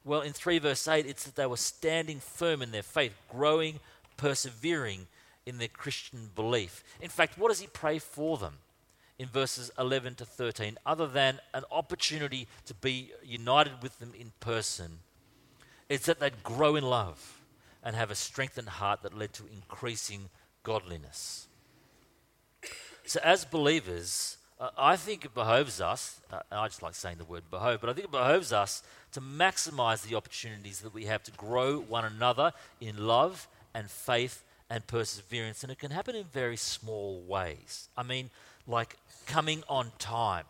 Well, 0.05 0.23
in 0.23 0.33
3 0.33 0.59
verse 0.61 0.89
8, 0.89 1.05
it's 1.05 1.25
that 1.25 1.37
they 1.37 1.47
were 1.47 1.59
standing 1.59 2.21
firm 2.21 2.63
in 2.63 2.71
their 2.71 2.83
faith, 2.83 3.13
growing, 3.29 3.81
persevering 4.17 5.07
in 5.45 5.59
their 5.59 5.69
Christian 5.69 6.31
belief. 6.35 6.83
In 7.03 7.11
fact, 7.11 7.39
what 7.39 7.49
does 7.49 7.61
he 7.61 7.67
pray 7.67 7.99
for 7.99 8.39
them 8.39 8.55
in 9.19 9.27
verses 9.27 9.71
11 9.79 10.15
to 10.17 10.25
13, 10.25 10.79
other 10.87 11.07
than 11.07 11.41
an 11.53 11.65
opportunity 11.71 12.47
to 12.67 12.75
be 12.75 13.11
united 13.23 13.83
with 13.83 13.99
them 13.99 14.13
in 14.19 14.33
person? 14.41 15.01
It's 15.89 16.07
that 16.07 16.21
they'd 16.21 16.43
grow 16.43 16.77
in 16.77 16.85
love 16.85 17.38
and 17.89 17.97
have 17.97 18.11
a 18.11 18.15
strengthened 18.15 18.69
heart 18.69 19.01
that 19.01 19.17
led 19.17 19.33
to 19.33 19.45
increasing 19.51 20.29
godliness. 20.63 21.49
So, 23.07 23.19
as 23.25 23.47
believers, 23.47 24.37
uh, 24.61 24.69
I 24.77 24.97
think 24.97 25.25
it 25.25 25.33
behoves 25.33 25.81
us, 25.81 26.21
uh, 26.31 26.41
I 26.53 26.69
just 26.69 26.83
like 26.83 26.95
saying 26.95 27.17
the 27.17 27.25
word 27.25 27.45
behove, 27.51 27.81
but 27.81 27.89
I 27.89 27.95
think 27.95 28.05
it 28.05 28.11
behoves 28.11 28.53
us 28.53 28.83
to 29.13 29.23
maximize 29.23 30.07
the 30.07 30.17
opportunities 30.17 30.81
that 30.81 30.93
we 30.93 31.07
have 31.07 31.23
to 31.23 31.31
grow 31.31 31.79
one 31.79 32.05
another 32.05 32.53
in 32.79 33.07
love 33.07 33.49
and 33.73 33.91
faith 33.91 34.45
and 34.69 34.87
perseverance. 34.87 35.63
And 35.63 35.73
it 35.73 35.79
can 35.79 35.91
happen 35.91 36.15
in 36.15 36.25
very 36.25 36.59
small 36.59 37.23
ways. 37.27 37.89
I 37.97 38.03
mean, 38.03 38.29
like 38.67 38.99
coming 39.27 39.65
on 39.67 39.93
time. 39.99 40.45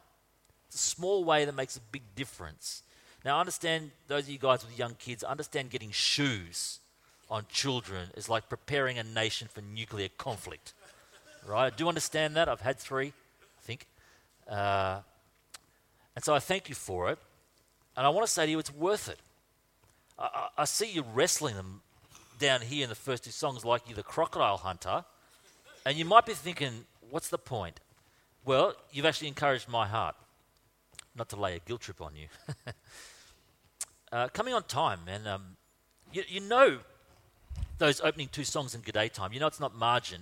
It's 0.66 0.74
a 0.74 0.78
small 0.96 1.22
way 1.22 1.44
that 1.44 1.54
makes 1.54 1.76
a 1.76 1.80
big 1.92 2.02
difference. 2.16 2.82
Now, 3.24 3.36
I 3.36 3.40
understand 3.40 3.92
those 4.08 4.24
of 4.24 4.30
you 4.30 4.38
guys 4.40 4.66
with 4.66 4.76
young 4.76 4.96
kids, 4.96 5.22
understand 5.22 5.70
getting 5.70 5.92
shoes 5.92 6.80
on 7.30 7.44
children 7.48 8.10
is 8.16 8.28
like 8.28 8.48
preparing 8.48 8.98
a 8.98 9.04
nation 9.04 9.48
for 9.52 9.60
nuclear 9.60 10.08
conflict. 10.16 10.72
Right? 11.46 11.72
I 11.72 11.76
Do 11.76 11.88
understand 11.88 12.36
that? 12.36 12.48
I've 12.48 12.60
had 12.60 12.78
three, 12.78 13.08
I 13.08 13.62
think. 13.62 13.86
Uh, 14.48 15.00
and 16.14 16.24
so 16.24 16.34
I 16.34 16.38
thank 16.38 16.68
you 16.68 16.74
for 16.74 17.10
it. 17.10 17.18
And 17.96 18.06
I 18.06 18.10
want 18.10 18.26
to 18.26 18.32
say 18.32 18.46
to 18.46 18.50
you, 18.50 18.58
it's 18.58 18.72
worth 18.72 19.08
it. 19.08 19.18
I, 20.18 20.48
I, 20.58 20.64
see 20.64 20.90
you 20.90 21.04
wrestling 21.14 21.54
them 21.54 21.82
down 22.38 22.60
here 22.60 22.82
in 22.82 22.88
the 22.88 22.94
first 22.94 23.24
two 23.24 23.30
songs 23.30 23.64
like 23.64 23.82
you're 23.86 23.96
the 23.96 24.02
crocodile 24.02 24.56
hunter. 24.56 25.04
And 25.86 25.96
you 25.96 26.04
might 26.04 26.26
be 26.26 26.34
thinking, 26.34 26.84
what's 27.10 27.28
the 27.28 27.38
point? 27.38 27.80
Well, 28.44 28.74
you've 28.90 29.06
actually 29.06 29.28
encouraged 29.28 29.68
my 29.68 29.86
heart. 29.86 30.16
Not 31.14 31.28
to 31.30 31.36
lay 31.36 31.56
a 31.56 31.58
guilt 31.58 31.82
trip 31.82 32.00
on 32.00 32.14
you. 32.16 32.26
uh, 34.12 34.28
coming 34.28 34.54
on 34.54 34.64
time, 34.64 35.00
man. 35.04 35.26
Um, 35.26 35.56
you, 36.12 36.22
you 36.28 36.40
know 36.40 36.78
those 37.78 38.00
opening 38.00 38.28
two 38.28 38.44
songs 38.44 38.74
in 38.74 38.82
G'day 38.82 39.10
Time. 39.10 39.32
You 39.32 39.40
know 39.40 39.46
it's 39.46 39.60
not 39.60 39.74
margin, 39.74 40.20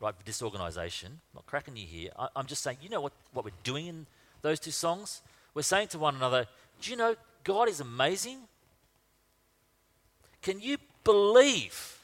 right, 0.00 0.14
for 0.14 0.24
disorganization. 0.24 1.08
I'm 1.08 1.36
not 1.36 1.46
cracking 1.46 1.76
you 1.76 1.86
here. 1.86 2.10
I, 2.18 2.28
I'm 2.36 2.46
just 2.46 2.62
saying, 2.62 2.78
you 2.82 2.90
know 2.90 3.00
what, 3.00 3.12
what 3.32 3.44
we're 3.44 3.52
doing 3.62 3.86
in 3.86 4.06
those 4.42 4.60
two 4.60 4.70
songs? 4.70 5.22
We're 5.54 5.62
saying 5.62 5.88
to 5.88 5.98
one 5.98 6.16
another, 6.16 6.46
do 6.80 6.90
you 6.90 6.96
know 6.96 7.16
God 7.44 7.68
is 7.68 7.80
amazing? 7.80 8.38
Can 10.42 10.60
you 10.60 10.78
believe 11.04 11.98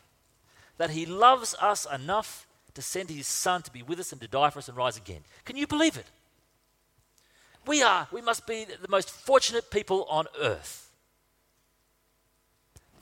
that 0.79 0.91
He 0.91 1.07
loves 1.07 1.55
us 1.61 1.87
enough 1.93 2.47
to 2.75 2.83
send 2.83 3.11
His 3.11 3.27
Son 3.27 3.63
to 3.63 3.73
be 3.73 3.83
with 3.83 3.99
us 3.99 4.13
and 4.13 4.21
to 4.21 4.29
die 4.29 4.51
for 4.51 4.59
us 4.59 4.69
and 4.69 4.77
rise 4.77 4.97
again? 4.97 5.21
Can 5.45 5.57
you 5.57 5.67
believe 5.67 5.97
it? 5.97 6.07
We 7.67 7.83
are, 7.83 8.07
we 8.13 8.21
must 8.21 8.47
be 8.47 8.65
the 8.65 8.89
most 8.89 9.11
fortunate 9.11 9.71
people 9.71 10.05
on 10.09 10.27
earth. 10.41 10.86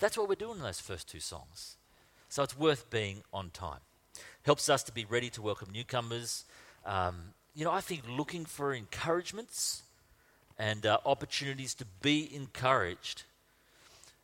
That's 0.01 0.19
what 0.19 0.29
we're 0.29 0.35
doing 0.35 0.59
in 0.59 0.63
those 0.63 0.81
first 0.81 1.09
two 1.09 1.21
songs. 1.21 1.77
So 2.29 2.43
it's 2.43 2.59
worth 2.59 2.91
being 2.91 3.23
on 3.33 3.51
time. 3.51 3.81
Helps 4.43 4.69
us 4.69 4.83
to 4.85 4.93
be 4.93 5.05
ready 5.05 5.31
to 5.31 5.43
welcome 5.43 5.69
newcomers. 5.73 6.45
Um, 6.85 7.35
you 7.55 7.65
know, 7.65 7.71
I 7.71 7.81
think 7.81 8.03
looking 8.09 8.45
for 8.45 8.75
encouragements 8.75 9.83
and 10.59 10.85
uh, 10.85 10.99
opportunities 11.07 11.75
to 11.75 11.85
be 12.03 12.29
encouraged. 12.35 13.23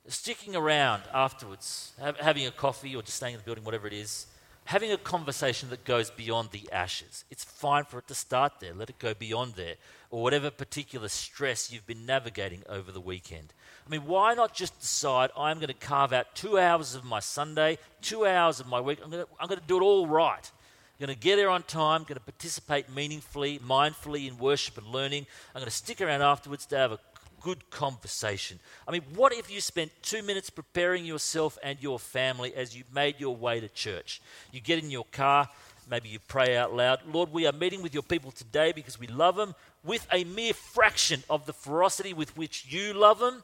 Sticking 0.09 0.57
around 0.57 1.03
afterwards, 1.15 1.93
having 2.21 2.47
a 2.47 2.51
coffee 2.51 2.97
or 2.97 3.03
just 3.03 3.17
staying 3.19 3.35
in 3.35 3.41
the 3.41 3.45
building, 3.45 3.65
whatever 3.65 3.87
it 3.87 3.93
is, 3.93 4.27
having 4.71 4.93
a 4.93 4.97
conversation 4.97 5.69
that 5.69 5.85
goes 5.85 6.13
beyond 6.13 6.49
the 6.53 6.71
ashes. 6.71 7.25
It's 7.29 7.43
fine 7.43 7.83
for 7.83 7.99
it 7.99 8.07
to 8.07 8.15
start 8.15 8.61
there, 8.61 8.73
let 8.73 8.89
it 8.89 9.01
go 9.01 9.15
beyond 9.15 9.55
there, 9.55 9.75
or 10.13 10.23
whatever 10.23 10.49
particular 10.49 11.09
stress 11.09 11.73
you've 11.73 11.89
been 11.89 12.07
navigating 12.07 12.63
over 12.69 12.93
the 12.93 13.01
weekend. 13.01 13.53
I 13.85 13.91
mean, 13.91 14.07
why 14.07 14.33
not 14.35 14.55
just 14.55 14.79
decide 14.79 15.31
I'm 15.37 15.57
going 15.57 15.67
to 15.67 15.75
carve 15.75 16.13
out 16.13 16.37
two 16.37 16.57
hours 16.57 16.95
of 16.95 17.05
my 17.05 17.19
Sunday, 17.19 17.79
two 18.01 18.25
hours 18.25 18.61
of 18.61 18.69
my 18.69 18.81
week? 18.81 19.01
I'm 19.03 19.11
going 19.11 19.25
to, 19.25 19.29
I'm 19.41 19.49
going 19.49 19.59
to 19.59 19.67
do 19.67 19.77
it 19.77 19.83
all 19.83 20.07
right. 20.07 20.53
I'm 21.01 21.07
going 21.07 21.17
to 21.17 21.21
get 21.21 21.35
there 21.35 21.51
on 21.51 21.65
time, 21.65 22.03
I'm 22.03 22.07
going 22.07 22.15
to 22.15 22.21
participate 22.21 22.89
meaningfully, 22.95 23.59
mindfully 23.59 24.29
in 24.29 24.39
worship 24.39 24.79
and 24.79 24.87
learning. 24.87 25.27
I'm 25.53 25.63
going 25.63 25.69
to 25.69 25.77
stick 25.77 26.01
around 26.01 26.23
afterwards 26.23 26.65
to 26.67 26.77
have 26.77 26.93
a 26.93 27.01
good 27.41 27.71
conversation. 27.71 28.59
I 28.87 28.93
mean, 28.93 29.03
what 29.15 29.33
if 29.33 29.51
you 29.51 29.61
spent 29.61 29.91
two 30.03 30.23
minutes 30.23 30.51
preparing 30.51 31.05
yourself 31.05 31.59
and 31.63 31.83
your 31.83 31.99
family 31.99 32.55
as 32.55 32.77
you 32.77 32.85
made 32.95 33.19
your 33.19 33.35
way 33.35 33.61
to 33.61 33.69
church? 33.69 34.21
You 34.53 34.61
get 34.61 34.83
in 34.83 34.91
your 34.91 35.07
car, 35.13 35.49
maybe 35.91 36.09
you 36.09 36.19
pray 36.29 36.57
out 36.57 36.75
loud 36.75 37.01
Lord, 37.11 37.33
we 37.33 37.47
are 37.47 37.53
meeting 37.53 37.83
with 37.83 37.95
your 37.95 38.03
people 38.03 38.31
today 38.31 38.73
because 38.73 38.99
we 38.99 39.07
love 39.07 39.37
them 39.37 39.55
with 39.85 40.07
a 40.13 40.25
mere 40.25 40.55
fraction 40.55 41.23
of 41.29 41.47
the 41.47 41.53
ferocity 41.53 42.13
with 42.13 42.37
which 42.37 42.67
you 42.69 42.93
love 42.93 43.19
them. 43.19 43.43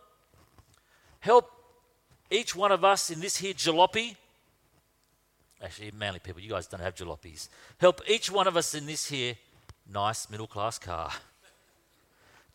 Help 1.20 1.50
each 2.30 2.54
one 2.54 2.72
of 2.72 2.84
us 2.84 3.10
in 3.10 3.20
this 3.20 3.36
here 3.36 3.54
jalopy 3.54 4.16
Actually, 5.62 5.90
manly 5.92 6.20
people, 6.20 6.40
you 6.40 6.50
guys 6.50 6.66
don't 6.66 6.82
have 6.82 6.94
jalopies. 6.94 7.48
Help 7.78 8.02
each 8.06 8.30
one 8.30 8.46
of 8.46 8.56
us 8.56 8.74
in 8.74 8.86
this 8.86 9.06
here 9.08 9.34
nice 9.90 10.28
middle 10.28 10.46
class 10.48 10.78
car 10.78 11.12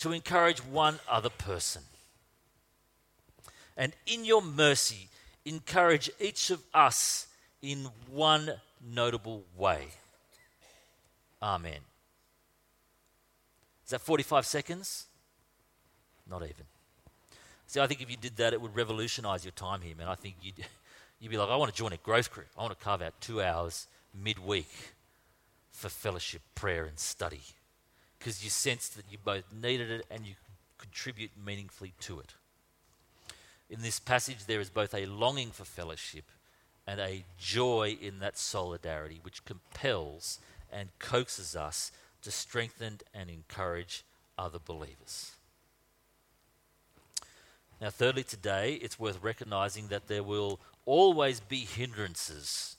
to 0.01 0.11
encourage 0.11 0.59
one 0.59 0.99
other 1.09 1.29
person. 1.29 1.83
And 3.77 3.93
in 4.05 4.25
your 4.25 4.41
mercy, 4.41 5.07
encourage 5.45 6.09
each 6.19 6.49
of 6.49 6.61
us 6.73 7.27
in 7.61 7.87
one 8.09 8.51
notable 8.83 9.43
way. 9.55 9.87
Amen. 11.41 11.79
Is 13.85 13.91
that 13.91 14.01
45 14.01 14.45
seconds? 14.45 15.05
Not 16.29 16.43
even. 16.43 16.65
See, 17.67 17.79
I 17.79 17.87
think 17.87 18.01
if 18.01 18.09
you 18.09 18.17
did 18.17 18.37
that, 18.37 18.53
it 18.53 18.61
would 18.61 18.75
revolutionize 18.75 19.45
your 19.45 19.53
time 19.53 19.81
here, 19.81 19.95
man. 19.95 20.07
I 20.07 20.15
think 20.15 20.35
you'd. 20.41 20.55
You'd 21.21 21.29
be 21.29 21.37
like, 21.37 21.49
I 21.49 21.55
want 21.55 21.71
to 21.71 21.77
join 21.77 21.93
a 21.93 21.97
growth 21.97 22.31
group. 22.31 22.47
I 22.57 22.63
want 22.63 22.75
to 22.75 22.83
carve 22.83 23.03
out 23.03 23.13
two 23.21 23.43
hours 23.43 23.85
midweek 24.11 24.71
for 25.71 25.87
fellowship, 25.87 26.41
prayer, 26.55 26.85
and 26.85 26.97
study. 26.97 27.41
Because 28.21 28.43
you 28.43 28.51
sensed 28.51 28.95
that 28.97 29.05
you 29.09 29.17
both 29.17 29.45
needed 29.51 29.89
it 29.89 30.05
and 30.11 30.27
you 30.27 30.35
contribute 30.77 31.31
meaningfully 31.43 31.93
to 32.01 32.19
it. 32.19 32.35
In 33.67 33.81
this 33.81 33.99
passage, 33.99 34.45
there 34.45 34.59
is 34.59 34.69
both 34.69 34.93
a 34.93 35.07
longing 35.07 35.49
for 35.49 35.65
fellowship 35.65 36.25
and 36.85 36.99
a 36.99 37.23
joy 37.39 37.97
in 37.99 38.19
that 38.19 38.37
solidarity, 38.37 39.19
which 39.23 39.43
compels 39.43 40.37
and 40.71 40.89
coaxes 40.99 41.55
us 41.55 41.91
to 42.21 42.29
strengthen 42.29 42.99
and 43.11 43.31
encourage 43.31 44.03
other 44.37 44.59
believers. 44.63 45.31
Now, 47.81 47.89
thirdly, 47.89 48.23
today, 48.23 48.73
it's 48.75 48.99
worth 48.99 49.23
recognizing 49.23 49.87
that 49.87 50.07
there 50.07 50.21
will 50.21 50.59
always 50.85 51.39
be 51.39 51.61
hindrances 51.61 52.77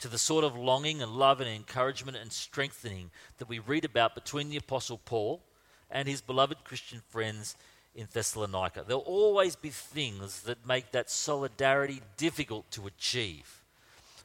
to 0.00 0.08
the 0.08 0.18
sort 0.18 0.44
of 0.44 0.56
longing 0.56 1.02
and 1.02 1.12
love 1.12 1.40
and 1.40 1.48
encouragement 1.48 2.16
and 2.16 2.32
strengthening 2.32 3.10
that 3.38 3.48
we 3.48 3.58
read 3.58 3.84
about 3.84 4.14
between 4.14 4.50
the 4.50 4.56
Apostle 4.56 4.98
Paul 4.98 5.42
and 5.90 6.08
his 6.08 6.20
beloved 6.20 6.64
Christian 6.64 7.00
friends 7.08 7.56
in 7.94 8.08
Thessalonica. 8.12 8.84
There'll 8.86 9.02
always 9.02 9.56
be 9.56 9.70
things 9.70 10.42
that 10.42 10.66
make 10.66 10.92
that 10.92 11.10
solidarity 11.10 12.00
difficult 12.16 12.70
to 12.72 12.86
achieve. 12.86 13.62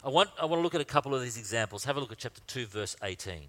I 0.04 0.10
want, 0.10 0.30
I 0.40 0.46
want 0.46 0.60
to 0.60 0.64
look 0.64 0.76
at 0.76 0.82
a 0.82 0.86
couple 0.86 1.16
of 1.16 1.22
these 1.22 1.38
examples. 1.38 1.86
Have 1.86 1.98
a 1.98 2.00
look 2.00 2.12
at 2.12 2.20
chapter 2.20 2.42
2, 2.48 2.68
verse 2.68 2.96
18. 3.04 3.42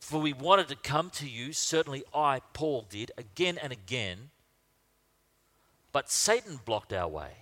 For 0.00 0.20
we 0.20 0.32
wanted 0.32 0.68
to 0.68 0.76
come 0.76 1.10
to 1.10 1.28
you, 1.28 1.52
certainly 1.52 2.02
I, 2.14 2.40
Paul, 2.52 2.86
did, 2.90 3.12
again 3.16 3.58
and 3.58 3.72
again 3.72 4.30
but 5.92 6.10
Satan 6.10 6.58
blocked 6.64 6.92
our 6.92 7.06
way. 7.06 7.32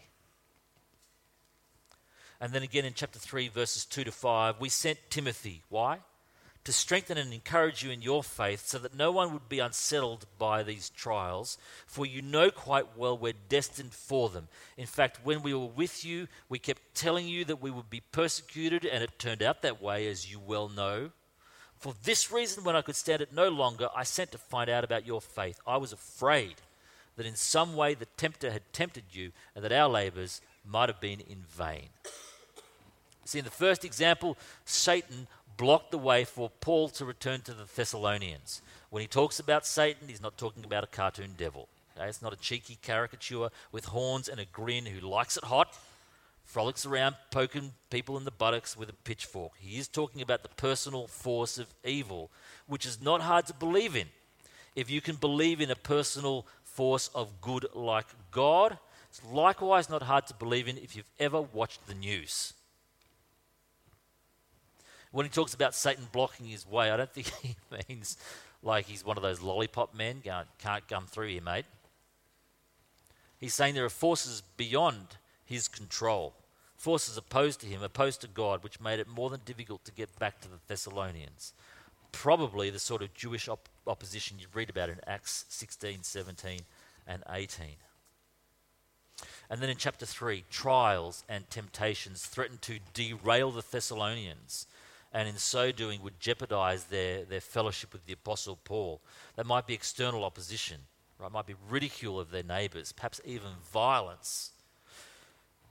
And 2.40 2.52
then 2.52 2.62
again 2.62 2.84
in 2.84 2.94
chapter 2.94 3.18
3, 3.18 3.48
verses 3.48 3.84
2 3.84 4.04
to 4.04 4.12
5, 4.12 4.60
we 4.60 4.70
sent 4.70 4.98
Timothy. 5.10 5.62
Why? 5.68 5.98
To 6.64 6.72
strengthen 6.72 7.18
and 7.18 7.32
encourage 7.32 7.82
you 7.82 7.90
in 7.90 8.02
your 8.02 8.22
faith, 8.22 8.66
so 8.66 8.78
that 8.78 8.94
no 8.94 9.10
one 9.10 9.32
would 9.32 9.48
be 9.48 9.60
unsettled 9.60 10.26
by 10.38 10.62
these 10.62 10.90
trials, 10.90 11.58
for 11.86 12.04
you 12.04 12.22
know 12.22 12.50
quite 12.50 12.98
well 12.98 13.16
we're 13.16 13.32
destined 13.48 13.92
for 13.92 14.28
them. 14.28 14.48
In 14.76 14.86
fact, 14.86 15.20
when 15.24 15.42
we 15.42 15.54
were 15.54 15.66
with 15.66 16.04
you, 16.04 16.28
we 16.48 16.58
kept 16.58 16.94
telling 16.94 17.28
you 17.28 17.44
that 17.46 17.62
we 17.62 17.70
would 17.70 17.88
be 17.88 18.02
persecuted, 18.12 18.84
and 18.84 19.02
it 19.02 19.18
turned 19.18 19.42
out 19.42 19.62
that 19.62 19.82
way, 19.82 20.06
as 20.06 20.30
you 20.30 20.38
well 20.38 20.68
know. 20.68 21.10
For 21.78 21.94
this 22.04 22.30
reason, 22.30 22.62
when 22.62 22.76
I 22.76 22.82
could 22.82 22.96
stand 22.96 23.22
it 23.22 23.32
no 23.32 23.48
longer, 23.48 23.88
I 23.96 24.04
sent 24.04 24.32
to 24.32 24.38
find 24.38 24.68
out 24.68 24.84
about 24.84 25.06
your 25.06 25.22
faith. 25.22 25.58
I 25.66 25.78
was 25.78 25.94
afraid 25.94 26.56
that 27.16 27.24
in 27.24 27.36
some 27.36 27.74
way 27.74 27.94
the 27.94 28.06
tempter 28.18 28.50
had 28.50 28.70
tempted 28.74 29.04
you 29.12 29.32
and 29.54 29.64
that 29.64 29.72
our 29.72 29.88
labors 29.88 30.42
might 30.64 30.90
have 30.90 31.00
been 31.00 31.20
in 31.20 31.44
vain. 31.48 31.88
See, 33.24 33.38
in 33.38 33.44
the 33.44 33.50
first 33.50 33.84
example, 33.84 34.36
Satan 34.64 35.26
blocked 35.56 35.90
the 35.90 35.98
way 35.98 36.24
for 36.24 36.50
Paul 36.60 36.88
to 36.90 37.04
return 37.04 37.42
to 37.42 37.52
the 37.52 37.64
Thessalonians. 37.64 38.62
When 38.90 39.02
he 39.02 39.06
talks 39.06 39.38
about 39.38 39.66
Satan, 39.66 40.08
he's 40.08 40.22
not 40.22 40.38
talking 40.38 40.64
about 40.64 40.84
a 40.84 40.88
cartoon 40.88 41.34
devil. 41.36 41.68
Okay? 41.96 42.08
It's 42.08 42.22
not 42.22 42.32
a 42.32 42.36
cheeky 42.36 42.78
caricature 42.82 43.48
with 43.70 43.86
horns 43.86 44.28
and 44.28 44.40
a 44.40 44.46
grin 44.46 44.86
who 44.86 45.06
likes 45.06 45.36
it 45.36 45.44
hot, 45.44 45.76
frolics 46.44 46.86
around 46.86 47.16
poking 47.30 47.72
people 47.90 48.16
in 48.16 48.24
the 48.24 48.30
buttocks 48.30 48.76
with 48.76 48.88
a 48.88 48.94
pitchfork. 49.04 49.52
He 49.58 49.78
is 49.78 49.86
talking 49.86 50.22
about 50.22 50.42
the 50.42 50.48
personal 50.48 51.06
force 51.06 51.58
of 51.58 51.66
evil, 51.84 52.30
which 52.66 52.86
is 52.86 53.00
not 53.00 53.20
hard 53.20 53.46
to 53.46 53.54
believe 53.54 53.94
in. 53.94 54.08
If 54.74 54.88
you 54.88 55.00
can 55.00 55.16
believe 55.16 55.60
in 55.60 55.70
a 55.70 55.76
personal 55.76 56.46
force 56.70 57.10
of 57.14 57.40
good 57.40 57.66
like 57.74 58.06
God. 58.30 58.78
It's 59.10 59.22
likewise 59.24 59.90
not 59.90 60.02
hard 60.02 60.26
to 60.28 60.34
believe 60.34 60.68
in 60.68 60.78
if 60.78 60.96
you've 60.96 61.10
ever 61.18 61.40
watched 61.40 61.86
the 61.86 61.94
news. 61.94 62.54
When 65.12 65.26
he 65.26 65.30
talks 65.30 65.54
about 65.54 65.74
Satan 65.74 66.06
blocking 66.12 66.46
his 66.46 66.66
way, 66.66 66.90
I 66.90 66.96
don't 66.96 67.12
think 67.12 67.26
he 67.42 67.56
means 67.88 68.16
like 68.62 68.86
he's 68.86 69.04
one 69.04 69.16
of 69.16 69.22
those 69.22 69.40
lollipop 69.40 69.94
men 69.94 70.20
going, 70.24 70.46
can't 70.58 70.86
come 70.86 71.06
through 71.06 71.28
here, 71.28 71.42
mate. 71.42 71.66
He's 73.38 73.54
saying 73.54 73.74
there 73.74 73.86
are 73.86 73.88
forces 73.88 74.42
beyond 74.56 75.16
his 75.44 75.66
control, 75.66 76.34
forces 76.76 77.16
opposed 77.16 77.60
to 77.60 77.66
him, 77.66 77.82
opposed 77.82 78.20
to 78.20 78.28
God, 78.28 78.62
which 78.62 78.80
made 78.80 79.00
it 79.00 79.08
more 79.08 79.30
than 79.30 79.40
difficult 79.44 79.84
to 79.86 79.92
get 79.92 80.18
back 80.18 80.40
to 80.42 80.48
the 80.48 80.58
Thessalonians 80.68 81.54
probably 82.12 82.70
the 82.70 82.78
sort 82.78 83.02
of 83.02 83.14
Jewish 83.14 83.48
op- 83.48 83.68
opposition 83.86 84.38
you 84.38 84.46
read 84.52 84.70
about 84.70 84.90
in 84.90 85.00
Acts 85.06 85.44
16, 85.48 86.02
17, 86.02 86.60
and 87.06 87.22
18. 87.30 87.66
And 89.48 89.60
then 89.60 89.68
in 89.68 89.76
chapter 89.76 90.06
3, 90.06 90.44
trials 90.50 91.24
and 91.28 91.48
temptations 91.50 92.24
threaten 92.24 92.58
to 92.62 92.78
derail 92.94 93.50
the 93.50 93.64
Thessalonians, 93.68 94.66
and 95.12 95.28
in 95.28 95.36
so 95.36 95.72
doing 95.72 96.02
would 96.02 96.20
jeopardize 96.20 96.84
their, 96.84 97.24
their 97.24 97.40
fellowship 97.40 97.92
with 97.92 98.06
the 98.06 98.12
Apostle 98.12 98.58
Paul. 98.62 99.00
That 99.36 99.46
might 99.46 99.66
be 99.66 99.74
external 99.74 100.24
opposition, 100.24 100.82
right? 101.18 101.32
Might 101.32 101.46
be 101.46 101.54
ridicule 101.68 102.20
of 102.20 102.30
their 102.30 102.42
neighbors, 102.42 102.92
perhaps 102.92 103.20
even 103.24 103.50
violence. 103.72 104.52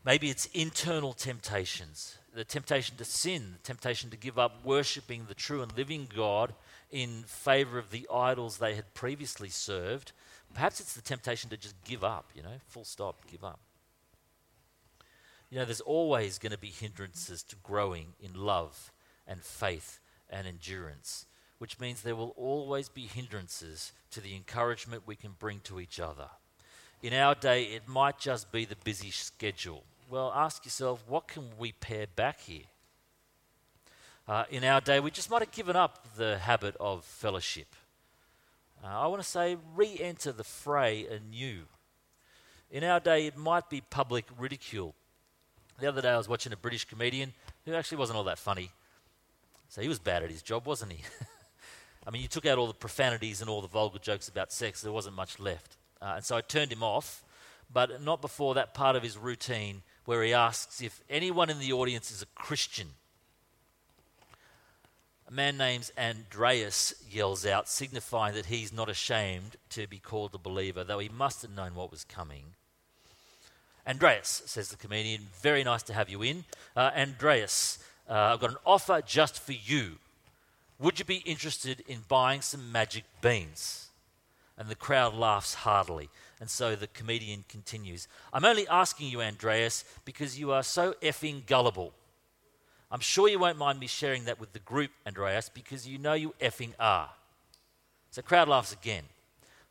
Maybe 0.05 0.29
it's 0.29 0.45
internal 0.47 1.13
temptations 1.13 2.19
the 2.33 2.43
temptation 2.43 2.95
to 2.97 3.05
sin, 3.05 3.53
the 3.53 3.63
temptation 3.63 4.09
to 4.09 4.17
give 4.17 4.37
up 4.37 4.63
worshipping 4.63 5.25
the 5.27 5.33
true 5.33 5.61
and 5.61 5.75
living 5.75 6.07
God 6.13 6.53
in 6.91 7.23
favor 7.25 7.77
of 7.77 7.91
the 7.91 8.07
idols 8.13 8.57
they 8.57 8.75
had 8.75 8.93
previously 8.93 9.49
served. 9.49 10.11
Perhaps 10.53 10.79
it's 10.79 10.93
the 10.93 11.01
temptation 11.01 11.49
to 11.49 11.57
just 11.57 11.75
give 11.83 12.03
up, 12.03 12.31
you 12.33 12.41
know, 12.41 12.59
full 12.67 12.85
stop, 12.85 13.27
give 13.29 13.43
up. 13.43 13.59
You 15.49 15.59
know, 15.59 15.65
there's 15.65 15.81
always 15.81 16.37
going 16.37 16.51
to 16.51 16.57
be 16.57 16.67
hindrances 16.67 17.43
to 17.43 17.55
growing 17.57 18.13
in 18.19 18.33
love 18.33 18.91
and 19.29 19.41
faith 19.41 19.99
and 20.29 20.45
endurance, 20.47 21.25
which 21.59 21.79
means 21.79 22.01
there 22.01 22.15
will 22.15 22.33
always 22.35 22.89
be 22.89 23.03
hindrances 23.03 23.93
to 24.11 24.19
the 24.19 24.35
encouragement 24.35 25.03
we 25.05 25.15
can 25.15 25.35
bring 25.39 25.59
to 25.61 25.79
each 25.79 25.99
other. 25.99 26.29
In 27.01 27.13
our 27.13 27.35
day, 27.35 27.63
it 27.63 27.87
might 27.87 28.19
just 28.19 28.51
be 28.51 28.65
the 28.65 28.75
busy 28.83 29.11
schedule. 29.11 29.83
Well, 30.09 30.33
ask 30.35 30.65
yourself, 30.65 31.03
what 31.07 31.27
can 31.27 31.43
we 31.57 31.71
pare 31.71 32.07
back 32.13 32.41
here? 32.41 32.65
Uh, 34.27 34.43
in 34.49 34.63
our 34.63 34.81
day, 34.81 34.99
we 34.99 35.11
just 35.11 35.29
might 35.29 35.41
have 35.41 35.51
given 35.51 35.75
up 35.75 36.05
the 36.17 36.39
habit 36.39 36.75
of 36.79 37.05
fellowship. 37.05 37.67
Uh, 38.83 38.87
I 38.87 39.07
want 39.07 39.21
to 39.21 39.27
say, 39.27 39.57
re 39.75 39.97
enter 39.99 40.31
the 40.31 40.43
fray 40.43 41.07
anew. 41.07 41.61
In 42.71 42.83
our 42.83 42.99
day, 42.99 43.25
it 43.27 43.37
might 43.37 43.69
be 43.69 43.81
public 43.81 44.25
ridicule. 44.37 44.93
The 45.79 45.87
other 45.87 46.01
day, 46.01 46.09
I 46.09 46.17
was 46.17 46.27
watching 46.27 46.53
a 46.53 46.57
British 46.57 46.85
comedian 46.85 47.33
who 47.65 47.73
actually 47.73 47.97
wasn't 47.97 48.17
all 48.17 48.23
that 48.25 48.37
funny. 48.37 48.71
So 49.69 49.81
he 49.81 49.87
was 49.87 49.99
bad 49.99 50.23
at 50.23 50.31
his 50.31 50.41
job, 50.41 50.65
wasn't 50.65 50.93
he? 50.93 51.03
I 52.07 52.11
mean, 52.11 52.21
you 52.21 52.27
took 52.27 52.45
out 52.45 52.57
all 52.57 52.67
the 52.67 52.73
profanities 52.73 53.39
and 53.39 53.49
all 53.49 53.61
the 53.61 53.67
vulgar 53.67 53.99
jokes 53.99 54.27
about 54.27 54.51
sex, 54.51 54.81
there 54.81 54.91
wasn't 54.91 55.15
much 55.15 55.39
left. 55.39 55.77
Uh, 56.01 56.13
and 56.15 56.25
so 56.25 56.35
I 56.35 56.41
turned 56.41 56.71
him 56.71 56.83
off, 56.83 57.23
but 57.71 58.01
not 58.01 58.21
before 58.21 58.55
that 58.55 58.73
part 58.73 58.95
of 58.95 59.03
his 59.03 59.17
routine 59.17 59.83
where 60.05 60.23
he 60.23 60.33
asks 60.33 60.81
if 60.81 61.03
anyone 61.09 61.51
in 61.51 61.59
the 61.59 61.71
audience 61.71 62.09
is 62.09 62.23
a 62.23 62.27
Christian. 62.33 62.87
A 65.27 65.31
man 65.31 65.57
named 65.57 65.91
Andreas 65.95 66.95
yells 67.07 67.45
out, 67.45 67.69
signifying 67.69 68.33
that 68.33 68.47
he's 68.47 68.73
not 68.73 68.89
ashamed 68.89 69.57
to 69.69 69.85
be 69.85 69.99
called 69.99 70.33
a 70.33 70.39
believer, 70.39 70.83
though 70.83 70.97
he 70.97 71.09
must 71.09 71.43
have 71.43 71.51
known 71.51 71.75
what 71.75 71.91
was 71.91 72.03
coming. 72.03 72.55
Andreas, 73.85 74.41
says 74.47 74.69
the 74.69 74.77
comedian, 74.77 75.27
very 75.41 75.63
nice 75.63 75.83
to 75.83 75.93
have 75.93 76.09
you 76.09 76.23
in. 76.23 76.45
Uh, 76.75 76.89
Andreas, 76.95 77.77
uh, 78.09 78.33
I've 78.33 78.39
got 78.39 78.49
an 78.49 78.57
offer 78.65 79.01
just 79.05 79.39
for 79.39 79.53
you. 79.53 79.97
Would 80.79 80.97
you 80.97 81.05
be 81.05 81.17
interested 81.17 81.83
in 81.87 81.99
buying 82.07 82.41
some 82.41 82.71
magic 82.71 83.03
beans? 83.21 83.89
And 84.57 84.67
the 84.67 84.75
crowd 84.75 85.13
laughs 85.13 85.53
heartily. 85.53 86.09
And 86.39 86.49
so 86.49 86.75
the 86.75 86.87
comedian 86.87 87.45
continues 87.47 88.07
I'm 88.33 88.45
only 88.45 88.67
asking 88.67 89.09
you, 89.09 89.21
Andreas, 89.21 89.83
because 90.05 90.39
you 90.39 90.51
are 90.51 90.63
so 90.63 90.95
effing 91.01 91.45
gullible. 91.45 91.93
I'm 92.91 93.01
sure 93.01 93.27
you 93.27 93.37
won't 93.37 93.57
mind 93.57 93.79
me 93.79 93.87
sharing 93.87 94.25
that 94.25 94.39
with 94.39 94.53
the 94.53 94.59
group, 94.59 94.91
Andreas, 95.05 95.49
because 95.49 95.87
you 95.87 95.99
know 95.99 96.13
you 96.13 96.33
effing 96.41 96.73
are. 96.79 97.09
So 98.09 98.23
crowd 98.23 98.47
laughs 98.47 98.73
again. 98.73 99.03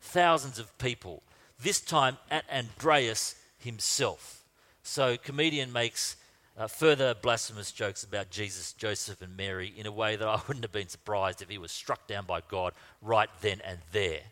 Thousands 0.00 0.60
of 0.60 0.76
people, 0.78 1.22
this 1.60 1.80
time 1.80 2.18
at 2.30 2.44
Andreas 2.52 3.34
himself. 3.58 4.44
So 4.84 5.16
comedian 5.16 5.72
makes 5.72 6.16
uh, 6.58 6.66
further 6.66 7.14
blasphemous 7.14 7.72
jokes 7.72 8.02
about 8.02 8.30
Jesus, 8.30 8.72
Joseph, 8.72 9.22
and 9.22 9.36
Mary 9.36 9.72
in 9.76 9.86
a 9.86 9.92
way 9.92 10.16
that 10.16 10.28
I 10.28 10.40
wouldn't 10.48 10.64
have 10.64 10.72
been 10.72 10.88
surprised 10.88 11.40
if 11.40 11.48
he 11.48 11.58
was 11.58 11.72
struck 11.72 12.06
down 12.06 12.26
by 12.26 12.42
God 12.48 12.74
right 13.00 13.30
then 13.40 13.60
and 13.64 13.78
there 13.92 14.22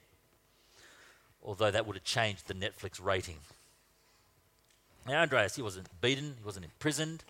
although 1.46 1.70
that 1.70 1.86
would 1.86 1.96
have 1.96 2.04
changed 2.04 2.48
the 2.48 2.54
Netflix 2.54 3.02
rating. 3.02 3.36
Now, 5.06 5.22
Andreas, 5.22 5.54
he 5.54 5.62
wasn't 5.62 5.88
beaten, 6.00 6.34
he 6.38 6.44
wasn't 6.44 6.64
imprisoned, 6.64 7.22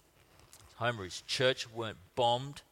his 0.64 0.78
home 0.78 0.98
or 0.98 1.04
his 1.04 1.20
church 1.26 1.70
weren't 1.70 1.98
bombed. 2.16 2.62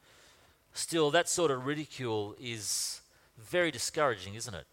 Still, 0.72 1.10
that 1.10 1.28
sort 1.28 1.50
of 1.50 1.66
ridicule 1.66 2.34
is 2.40 3.02
very 3.38 3.70
discouraging, 3.70 4.34
isn't 4.34 4.54
it? 4.54 4.64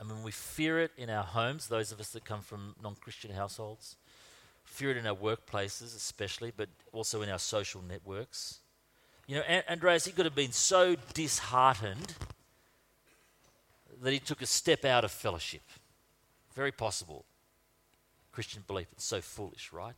I 0.00 0.04
mean, 0.04 0.22
we 0.22 0.30
fear 0.30 0.80
it 0.80 0.92
in 0.96 1.10
our 1.10 1.24
homes, 1.24 1.68
those 1.68 1.92
of 1.92 2.00
us 2.00 2.10
that 2.10 2.24
come 2.24 2.40
from 2.40 2.74
non 2.82 2.94
Christian 2.94 3.32
households, 3.32 3.96
fear 4.78 4.92
it 4.92 4.96
in 4.96 5.08
our 5.08 5.16
workplaces, 5.16 5.96
especially, 5.96 6.52
but 6.56 6.68
also 6.92 7.20
in 7.22 7.28
our 7.28 7.38
social 7.40 7.82
networks. 7.82 8.60
You 9.26 9.36
know, 9.36 9.42
Andreas, 9.68 10.04
he 10.04 10.12
could 10.12 10.24
have 10.24 10.36
been 10.36 10.52
so 10.52 10.94
disheartened 11.14 12.14
that 14.00 14.12
he 14.12 14.20
took 14.20 14.40
a 14.40 14.46
step 14.46 14.84
out 14.84 15.04
of 15.04 15.10
fellowship. 15.10 15.62
Very 16.54 16.70
possible. 16.70 17.24
Christian 18.30 18.62
belief, 18.68 18.86
it's 18.92 19.04
so 19.04 19.20
foolish, 19.20 19.72
right? 19.72 19.94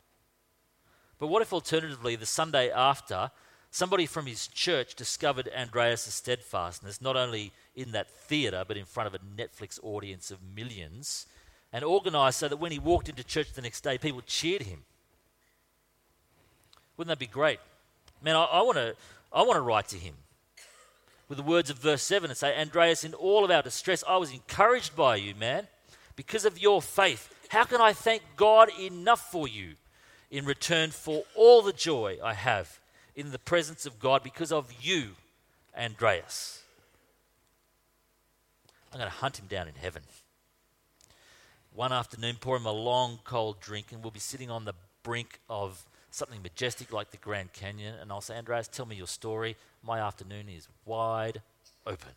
But 1.19 1.27
what 1.27 1.43
if 1.43 1.53
alternatively, 1.53 2.15
the 2.15 2.25
Sunday 2.25 2.71
after, 2.71 3.29
somebody 3.69 4.07
from 4.07 4.25
his 4.25 4.47
church 4.47 4.95
discovered 4.95 5.47
Andreas' 5.55 6.11
steadfastness, 6.11 6.99
not 6.99 7.15
only 7.15 7.51
in 7.75 7.91
that 7.91 8.09
theatre, 8.09 8.63
but 8.67 8.77
in 8.77 8.85
front 8.85 9.05
of 9.05 9.13
a 9.13 9.19
Netflix 9.19 9.79
audience 9.83 10.31
of 10.31 10.39
millions, 10.55 11.27
and 11.73 11.83
organised 11.83 12.39
so 12.39 12.47
that 12.47 12.57
when 12.57 12.71
he 12.71 12.79
walked 12.79 13.09
into 13.09 13.23
church 13.23 13.53
the 13.53 13.61
next 13.61 13.81
day, 13.81 13.97
people 13.97 14.21
cheered 14.25 14.63
him? 14.63 14.83
Wouldn't 16.97 17.09
that 17.09 17.19
be 17.19 17.27
great? 17.27 17.59
Man, 18.21 18.35
I, 18.35 18.43
I 18.43 18.61
want 18.61 18.77
to 18.77 18.95
I 19.33 19.43
wanna 19.43 19.61
write 19.61 19.87
to 19.89 19.97
him 19.97 20.15
with 21.31 21.37
the 21.37 21.43
words 21.43 21.69
of 21.69 21.77
verse 21.77 22.03
7 22.03 22.29
and 22.29 22.37
say, 22.37 22.59
Andreas, 22.59 23.05
in 23.05 23.13
all 23.13 23.45
of 23.45 23.51
our 23.51 23.61
distress, 23.61 24.03
I 24.05 24.17
was 24.17 24.33
encouraged 24.33 24.97
by 24.97 25.15
you, 25.15 25.33
man, 25.33 25.67
because 26.17 26.43
of 26.43 26.61
your 26.61 26.81
faith. 26.81 27.33
How 27.47 27.63
can 27.63 27.79
I 27.79 27.93
thank 27.93 28.21
God 28.35 28.69
enough 28.77 29.31
for 29.31 29.47
you 29.47 29.75
in 30.29 30.43
return 30.43 30.91
for 30.91 31.23
all 31.33 31.61
the 31.61 31.71
joy 31.71 32.17
I 32.21 32.33
have 32.33 32.79
in 33.15 33.31
the 33.31 33.39
presence 33.39 33.85
of 33.85 33.97
God 33.97 34.23
because 34.23 34.51
of 34.51 34.73
you, 34.81 35.11
Andreas? 35.77 36.63
I'm 38.91 38.99
going 38.99 39.09
to 39.09 39.17
hunt 39.17 39.39
him 39.39 39.47
down 39.47 39.69
in 39.69 39.75
heaven. 39.75 40.01
One 41.73 41.93
afternoon, 41.93 42.37
pour 42.39 42.57
him 42.57 42.65
a 42.65 42.71
long, 42.71 43.19
cold 43.23 43.61
drink, 43.61 43.91
and 43.91 44.03
we'll 44.03 44.11
be 44.11 44.19
sitting 44.19 44.51
on 44.51 44.65
the 44.65 44.73
brink 45.03 45.39
of 45.49 45.85
something 46.11 46.41
majestic 46.41 46.91
like 46.91 47.11
the 47.11 47.17
Grand 47.17 47.53
Canyon, 47.53 47.95
and 47.99 48.11
I'll 48.11 48.21
say, 48.21 48.37
Andreas, 48.37 48.67
tell 48.67 48.85
me 48.85 48.95
your 48.95 49.07
story 49.07 49.55
my 49.83 49.99
afternoon 49.99 50.47
is 50.49 50.67
wide 50.85 51.41
open. 51.87 52.11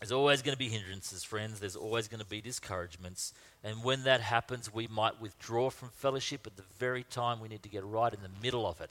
There's 0.00 0.12
always 0.12 0.42
going 0.42 0.52
to 0.52 0.58
be 0.58 0.68
hindrances, 0.68 1.24
friends. 1.24 1.58
There's 1.58 1.74
always 1.74 2.06
going 2.06 2.20
to 2.20 2.26
be 2.26 2.40
discouragements. 2.40 3.32
And 3.64 3.82
when 3.82 4.04
that 4.04 4.20
happens, 4.20 4.72
we 4.72 4.86
might 4.86 5.20
withdraw 5.20 5.70
from 5.70 5.88
fellowship 5.88 6.46
at 6.46 6.56
the 6.56 6.62
very 6.78 7.02
time 7.02 7.40
we 7.40 7.48
need 7.48 7.64
to 7.64 7.68
get 7.68 7.84
right 7.84 8.14
in 8.14 8.20
the 8.22 8.30
middle 8.40 8.66
of 8.66 8.80
it. 8.80 8.90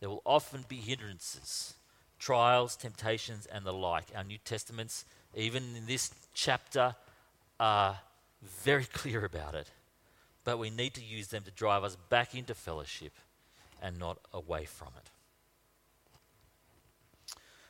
There 0.00 0.08
will 0.08 0.22
often 0.26 0.64
be 0.68 0.76
hindrances, 0.76 1.74
trials, 2.22 2.76
temptations, 2.76 3.46
and 3.46 3.64
the 3.64 3.72
like. 3.72 4.04
Our 4.16 4.24
New 4.24 4.38
Testaments, 4.44 5.04
even 5.34 5.62
in 5.76 5.86
this 5.86 6.10
chapter, 6.34 6.94
are 7.58 7.98
very 8.62 8.84
clear 8.92 9.24
about 9.24 9.54
it 9.54 9.70
but 10.44 10.58
we 10.58 10.70
need 10.70 10.94
to 10.94 11.02
use 11.02 11.28
them 11.28 11.42
to 11.44 11.50
drive 11.50 11.84
us 11.84 11.96
back 12.08 12.34
into 12.34 12.54
fellowship 12.54 13.12
and 13.80 13.98
not 13.98 14.18
away 14.32 14.64
from 14.64 14.88
it. 14.96 15.10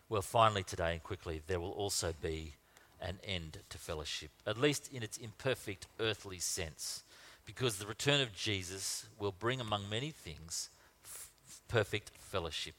Well, 0.09 0.23
finally, 0.23 0.63
today 0.63 0.93
and 0.93 1.03
quickly, 1.03 1.43
there 1.47 1.61
will 1.61 1.71
also 1.71 2.13
be 2.21 2.55
an 3.01 3.19
end 3.25 3.59
to 3.71 3.79
fellowship, 3.79 4.31
at 4.47 4.61
least 4.61 4.91
in 4.93 5.03
its 5.03 5.17
imperfect 5.17 5.87
earthly 5.99 6.39
sense, 6.39 7.03
because 7.45 7.77
the 7.77 7.87
return 7.87 8.21
of 8.21 8.35
Jesus 8.35 9.07
will 9.19 9.33
bring, 9.33 9.61
among 9.61 9.89
many 9.89 10.11
things, 10.11 10.71
f- 11.05 11.31
perfect 11.67 12.11
fellowship. 12.19 12.75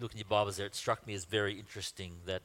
Look 0.00 0.10
in 0.10 0.18
your 0.18 0.26
Bibles 0.28 0.56
there, 0.56 0.66
it 0.66 0.74
struck 0.74 1.06
me 1.06 1.14
as 1.14 1.24
very 1.24 1.56
interesting 1.56 2.14
that 2.26 2.42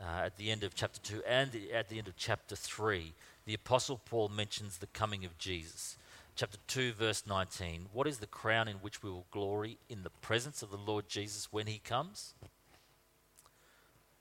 uh, 0.00 0.22
at 0.24 0.38
the 0.38 0.50
end 0.50 0.64
of 0.64 0.74
chapter 0.74 0.98
2 1.00 1.22
and 1.28 1.50
at 1.74 1.90
the 1.90 1.98
end 1.98 2.08
of 2.08 2.16
chapter 2.16 2.56
3, 2.56 3.12
the 3.44 3.52
Apostle 3.52 4.00
Paul 4.06 4.30
mentions 4.30 4.78
the 4.78 4.86
coming 4.86 5.22
of 5.26 5.36
Jesus. 5.36 5.98
Chapter 6.34 6.56
2, 6.66 6.92
verse 6.92 7.24
19. 7.26 7.88
What 7.92 8.06
is 8.06 8.18
the 8.18 8.26
crown 8.26 8.68
in 8.68 8.76
which 8.76 9.02
we 9.02 9.10
will 9.10 9.26
glory 9.30 9.76
in 9.90 10.02
the 10.02 10.08
presence 10.08 10.62
of 10.62 10.70
the 10.70 10.78
Lord 10.78 11.10
Jesus 11.10 11.52
when 11.52 11.66
he 11.66 11.78
comes? 11.78 12.32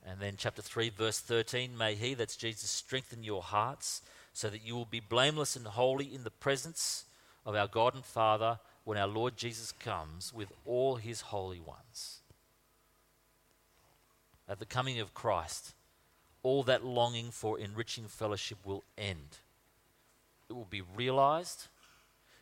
And 0.05 0.19
then 0.19 0.33
chapter 0.37 0.61
3, 0.61 0.89
verse 0.89 1.19
13. 1.19 1.77
May 1.77 1.95
he, 1.95 2.15
that's 2.15 2.35
Jesus, 2.35 2.69
strengthen 2.69 3.23
your 3.23 3.43
hearts 3.43 4.01
so 4.33 4.49
that 4.49 4.65
you 4.65 4.75
will 4.75 4.85
be 4.85 4.99
blameless 4.99 5.55
and 5.55 5.67
holy 5.67 6.13
in 6.13 6.25
the 6.25 6.31
presence 6.31 7.05
of 7.45 7.55
our 7.55 7.67
God 7.67 7.95
and 7.95 8.03
Father 8.03 8.59
when 8.83 8.97
our 8.97 9.07
Lord 9.07 9.37
Jesus 9.37 9.71
comes 9.71 10.33
with 10.33 10.51
all 10.65 10.97
his 10.97 11.21
holy 11.21 11.61
ones. 11.61 12.19
At 14.49 14.59
the 14.59 14.65
coming 14.65 14.99
of 14.99 15.13
Christ, 15.13 15.73
all 16.41 16.63
that 16.63 16.85
longing 16.85 17.31
for 17.31 17.59
enriching 17.59 18.07
fellowship 18.07 18.59
will 18.63 18.83
end. 18.97 19.39
It 20.49 20.53
will 20.53 20.67
be 20.69 20.81
realized, 20.81 21.67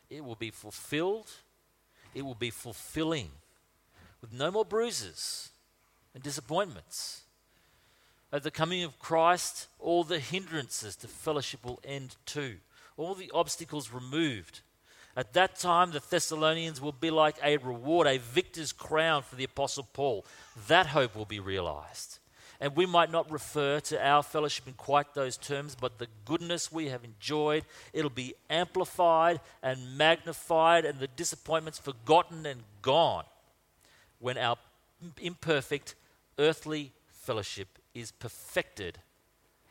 it 0.10 0.24
will 0.24 0.36
be 0.36 0.52
fulfilled, 0.52 1.32
it 2.14 2.24
will 2.24 2.36
be 2.36 2.52
fulfilling 2.52 3.30
with 4.22 4.32
no 4.32 4.52
more 4.52 4.66
bruises 4.66 5.50
and 6.14 6.24
disappointments. 6.24 7.22
At 8.32 8.44
the 8.44 8.52
coming 8.52 8.84
of 8.84 9.00
Christ, 9.00 9.68
all 9.80 10.04
the 10.04 10.20
hindrances 10.20 10.96
to 10.98 11.08
fellowship 11.08 11.66
will 11.66 11.80
end 11.84 12.16
too, 12.26 12.58
all 12.98 13.16
the 13.16 13.32
obstacles 13.34 13.92
removed. 13.92 14.62
At 15.16 15.34
that 15.34 15.56
time, 15.56 15.92
the 15.92 16.02
Thessalonians 16.10 16.82
will 16.82 16.92
be 16.92 17.10
like 17.10 17.38
a 17.44 17.58
reward, 17.58 18.08
a 18.08 18.18
victor's 18.18 18.74
crown 18.74 19.24
for 19.24 19.36
the 19.36 19.46
Apostle 19.46 19.88
Paul. 19.94 20.26
That 20.68 20.88
hope 20.88 21.16
will 21.16 21.26
be 21.26 21.40
realized. 21.40 22.20
And 22.60 22.76
we 22.76 22.86
might 22.86 23.12
not 23.12 23.32
refer 23.32 23.80
to 23.82 24.06
our 24.06 24.24
fellowship 24.24 24.68
in 24.68 24.74
quite 24.74 25.14
those 25.14 25.38
terms, 25.38 25.76
but 25.76 26.00
the 26.00 26.08
goodness 26.26 26.72
we 26.72 26.90
have 26.90 27.04
enjoyed, 27.04 27.66
it'll 27.94 28.10
be 28.10 28.34
amplified 28.50 29.40
and 29.62 29.98
magnified, 29.98 30.86
and 30.86 31.00
the 31.00 31.08
disappointments 31.08 31.80
forgotten 31.80 32.46
and 32.46 32.64
gone 32.82 33.26
when 34.20 34.38
our 34.38 34.58
imperfect 35.22 35.96
earthly 36.40 36.92
fellowship 37.12 37.68
is 37.94 38.12
perfected 38.12 39.00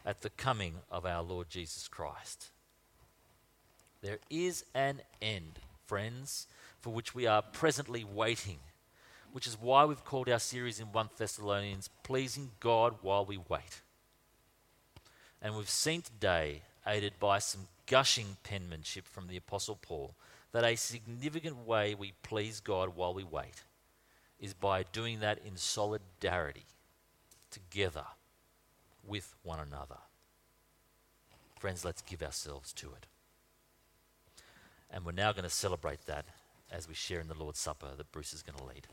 at 0.04 0.20
the 0.20 0.30
coming 0.30 0.74
of 0.90 1.06
our 1.06 1.22
Lord 1.22 1.48
Jesus 1.48 1.88
Christ. 1.88 2.50
There 4.04 4.18
is 4.28 4.66
an 4.74 5.00
end, 5.22 5.60
friends, 5.86 6.46
for 6.78 6.90
which 6.90 7.14
we 7.14 7.26
are 7.26 7.40
presently 7.40 8.04
waiting, 8.04 8.58
which 9.32 9.46
is 9.46 9.56
why 9.58 9.86
we've 9.86 10.04
called 10.04 10.28
our 10.28 10.38
series 10.38 10.78
in 10.78 10.92
1 10.92 11.08
Thessalonians 11.16 11.88
Pleasing 12.02 12.50
God 12.60 12.96
While 13.00 13.24
We 13.24 13.38
Wait. 13.48 13.80
And 15.40 15.56
we've 15.56 15.70
seen 15.70 16.02
today, 16.02 16.60
aided 16.86 17.14
by 17.18 17.38
some 17.38 17.66
gushing 17.86 18.36
penmanship 18.42 19.08
from 19.08 19.26
the 19.26 19.38
Apostle 19.38 19.78
Paul, 19.80 20.14
that 20.52 20.64
a 20.64 20.76
significant 20.76 21.66
way 21.66 21.94
we 21.94 22.12
please 22.22 22.60
God 22.60 22.94
while 22.94 23.14
we 23.14 23.24
wait 23.24 23.62
is 24.38 24.52
by 24.52 24.82
doing 24.82 25.20
that 25.20 25.38
in 25.46 25.56
solidarity, 25.56 26.66
together 27.50 28.04
with 29.02 29.34
one 29.42 29.60
another. 29.60 30.00
Friends, 31.58 31.86
let's 31.86 32.02
give 32.02 32.22
ourselves 32.22 32.70
to 32.74 32.88
it. 32.88 33.06
And 34.94 35.04
we're 35.04 35.10
now 35.10 35.32
going 35.32 35.42
to 35.42 35.50
celebrate 35.50 36.06
that 36.06 36.24
as 36.70 36.86
we 36.86 36.94
share 36.94 37.20
in 37.20 37.26
the 37.26 37.34
Lord's 37.34 37.58
Supper 37.58 37.88
that 37.96 38.12
Bruce 38.12 38.32
is 38.32 38.44
going 38.44 38.56
to 38.56 38.64
lead. 38.64 38.86